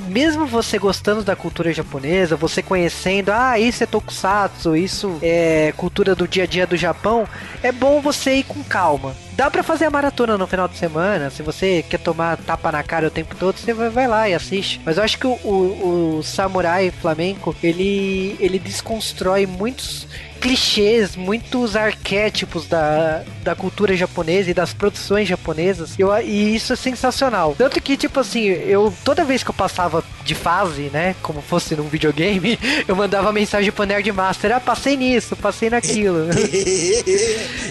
[0.08, 6.14] mesmo você gostando da cultura japonesa, você conhecendo, ah, isso é tokusatsu, isso é cultura
[6.14, 7.26] do dia a dia do Japão,
[7.62, 9.14] é bom você ir com calma.
[9.36, 11.28] Dá pra fazer a maratona no final de semana.
[11.28, 14.80] Se você quer tomar tapa na cara o tempo todo, você vai, lá e assiste.
[14.84, 20.06] Mas eu acho que o, o, o Samurai Flamenco, ele, ele desconstrói muitos
[20.44, 25.94] clichês, muitos arquétipos da, da cultura japonesa e das produções japonesas.
[25.98, 27.54] Eu, e isso é sensacional.
[27.56, 31.16] Tanto que, tipo assim, eu toda vez que eu passava de fase, né?
[31.22, 36.28] Como fosse num videogame, eu mandava mensagem pro Nerd Master: Ah, passei nisso, passei naquilo.
[36.36, 37.04] e,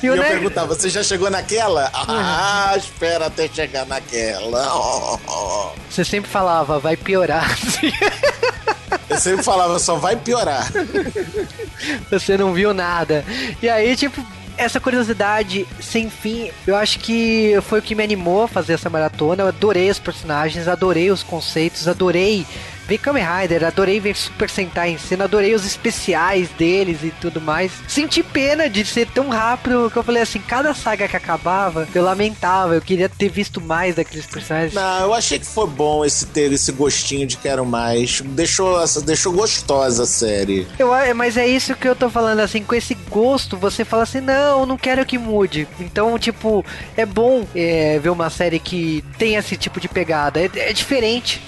[0.02, 0.30] e eu Nerd...
[0.30, 1.92] perguntava: Você já chegou naquela?
[1.94, 5.20] Ah, espera até chegar naquela.
[5.90, 7.58] Você sempre falava: Vai piorar.
[9.10, 10.72] Eu sempre falava, só vai piorar.
[12.10, 13.26] Você não viu nada.
[13.62, 14.24] E aí, tipo,
[14.58, 18.90] essa curiosidade sem fim, eu acho que foi o que me animou a fazer essa
[18.90, 19.44] maratona.
[19.44, 22.46] Eu adorei os personagens, adorei os conceitos, adorei
[22.88, 27.40] ver Kamen Rider, adorei ver Super Sentai em cena, adorei os especiais deles e tudo
[27.42, 27.72] mais.
[27.88, 32.04] Senti pena de ser tão rápido que eu falei assim, cada saga que acabava, eu
[32.04, 34.74] lamentava, eu queria ter visto mais daqueles personagens.
[34.74, 38.22] Não, eu achei que foi bom esse ter esse gostinho de quero mais.
[38.22, 40.68] Deixou, deixou gostosa a série.
[40.78, 44.22] Eu, mas é isso que eu tô falando, assim, com esse gosto, você fala assim,
[44.22, 45.68] não, não quero que mude.
[45.80, 46.66] Então, tipo,
[46.96, 50.40] é bom é, ver uma série que tem esse tipo de pegada.
[50.40, 51.42] é, é diferente.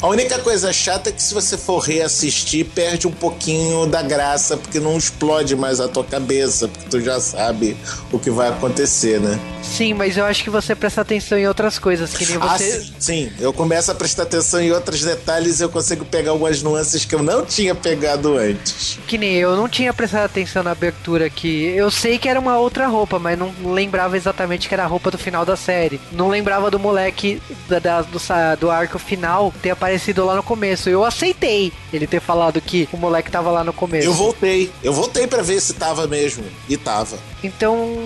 [0.00, 4.56] A única coisa chata é que se você for reassistir, perde um pouquinho da graça,
[4.56, 7.76] porque não explode mais a tua cabeça, porque tu já sabe
[8.12, 9.38] o que vai acontecer, né?
[9.62, 12.86] Sim, mas eu acho que você presta atenção em outras coisas, que nem ah, você.
[12.88, 16.62] Ah, sim, eu começo a prestar atenção em outros detalhes e eu consigo pegar algumas
[16.62, 18.98] nuances que eu não tinha pegado antes.
[19.06, 21.64] Que nem eu não tinha prestado atenção na abertura aqui.
[21.64, 25.10] Eu sei que era uma outra roupa, mas não lembrava exatamente que era a roupa
[25.10, 26.00] do final da série.
[26.12, 28.20] Não lembrava do moleque da, da do,
[28.60, 30.88] do arco final ter aparecido lá no começo.
[30.88, 34.06] Eu aceitei ele ter falado que o moleque tava lá no começo.
[34.06, 34.70] Eu voltei.
[34.82, 36.44] Eu voltei para ver se tava mesmo.
[36.68, 37.18] E tava.
[37.42, 37.96] Então,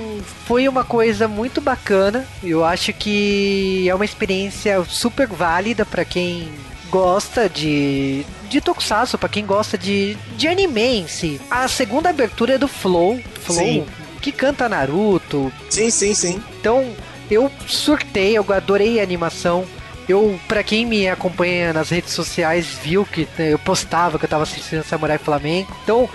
[0.46, 2.26] foi uma coisa muito bacana.
[2.42, 6.50] Eu acho que é uma experiência super válida para quem
[6.90, 11.40] gosta de de tokusatsu, para quem gosta de de anime em si.
[11.50, 13.86] A segunda abertura é do Flow, Flow, sim.
[14.20, 15.52] que canta Naruto.
[15.68, 16.42] Sim, sim, sim.
[16.58, 16.92] Então,
[17.30, 19.64] eu surtei, eu adorei a animação.
[20.10, 24.42] Eu, para quem me acompanha nas redes sociais, viu que eu postava que eu tava
[24.42, 25.74] assistindo Samurai Flamengo.
[25.84, 26.08] Então,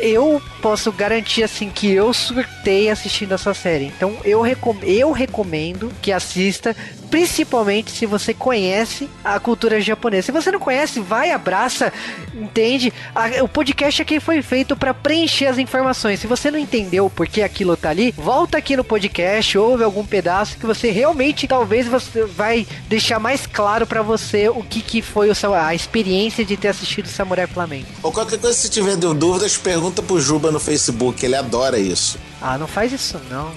[0.00, 3.86] eu posso garantir assim que eu surtei assistindo essa série.
[3.86, 6.76] Então eu, recom eu recomendo que assista,
[7.12, 10.24] principalmente se você conhece a cultura japonesa.
[10.24, 11.92] Se você não conhece, vai, abraça,
[12.34, 12.90] entende?
[13.14, 16.20] A, o podcast aqui foi feito para preencher as informações.
[16.20, 20.06] Se você não entendeu por que aquilo tá ali, volta aqui no podcast, ouve algum
[20.06, 25.02] pedaço que você realmente talvez você vai deixar mais claro para você o que, que
[25.02, 27.88] foi o, a experiência de ter assistido Samurai Flamengo.
[28.02, 32.18] Ou qualquer coisa se tiver dúvidas, pergunta pro Juba no Facebook, ele adora isso.
[32.44, 33.52] Ah, não faz isso não.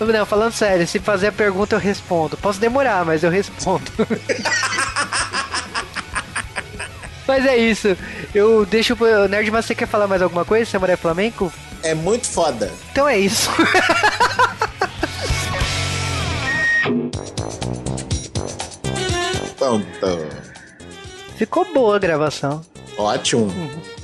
[0.00, 2.38] não, falando sério, se fazer a pergunta eu respondo.
[2.38, 3.84] Posso demorar, mas eu respondo.
[7.28, 7.94] mas é isso.
[8.34, 11.52] Eu deixo pro Nerd, mas você quer falar mais alguma coisa, Samurai Flamengo?
[11.82, 12.72] É muito foda.
[12.90, 13.50] Então é isso.
[19.52, 20.18] então, então.
[21.36, 22.64] Ficou boa a gravação.
[22.96, 23.42] Ótimo.
[23.42, 23.99] Uhum.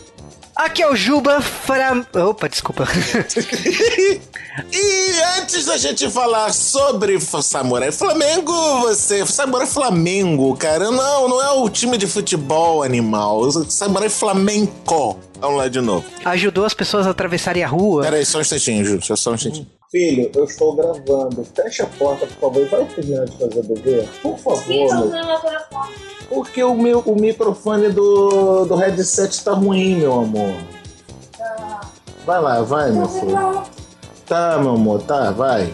[0.57, 2.07] Aqui é o Juba Fram...
[2.15, 2.89] Opa, desculpa.
[4.73, 9.27] e antes da gente falar sobre Samurai Flamengo, você...
[9.27, 13.51] Samurai Flamengo, cara, não, não é o time de futebol animal.
[13.69, 15.21] Samurai Flamenco.
[15.39, 16.07] Vamos lá de novo.
[16.25, 18.05] Ajudou as pessoas a atravessarem a rua.
[18.05, 19.67] Peraí, só um instantinho, Ju, só um instantinho.
[19.91, 21.45] Filho, eu estou gravando.
[21.55, 22.69] Fecha a porta, por favor.
[22.69, 24.09] Vai terminar de fazer o dever?
[24.21, 24.67] Por favor.
[24.69, 25.13] Meu.
[26.29, 30.57] Porque o, meu, o microfone do, do headset tá ruim, meu amor.
[32.25, 33.63] Vai lá, vai, meu filho.
[34.27, 35.73] Tá, meu amor, tá, vai.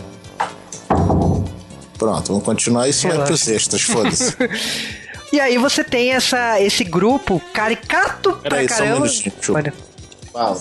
[1.96, 2.88] Pronto, vamos continuar.
[2.88, 4.36] Isso é pros extras, foda-se.
[5.32, 9.08] e aí você tem essa, esse grupo caricato Pera pra aí, caramba.
[9.08, 9.72] Só um Olha.
[10.32, 10.58] Fala.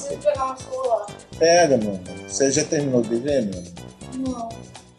[1.39, 2.01] Pega, meu amor.
[2.27, 3.63] Você já terminou de ver, meu
[4.17, 4.49] Não.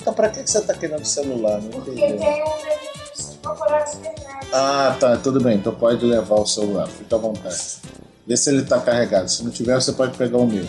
[0.01, 1.61] Então pra que, que você tá querendo celular?
[1.61, 4.49] Não Porque tem um procurar internet.
[4.53, 5.17] Ah, tá.
[5.19, 5.59] Tudo bem.
[5.59, 6.89] Então pode levar o celular.
[6.89, 7.79] Fica à vontade.
[8.27, 9.29] Vê se ele tá carregado.
[9.29, 10.65] Se não tiver, você pode pegar o meu.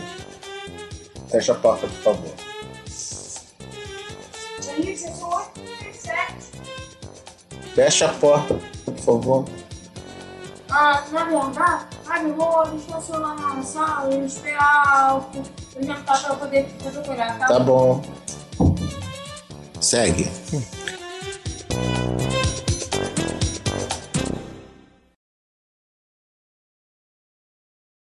[1.29, 2.31] Fecha a porta, por favor.
[7.73, 9.45] Fecha a porta, por favor.
[10.75, 16.23] Ah, na verdade, ah, eu vou deixar o celular na sala e esperar o jantar
[16.23, 17.45] pra poder procurar, tá?
[17.45, 18.01] Tá bom.
[19.79, 20.31] Segue.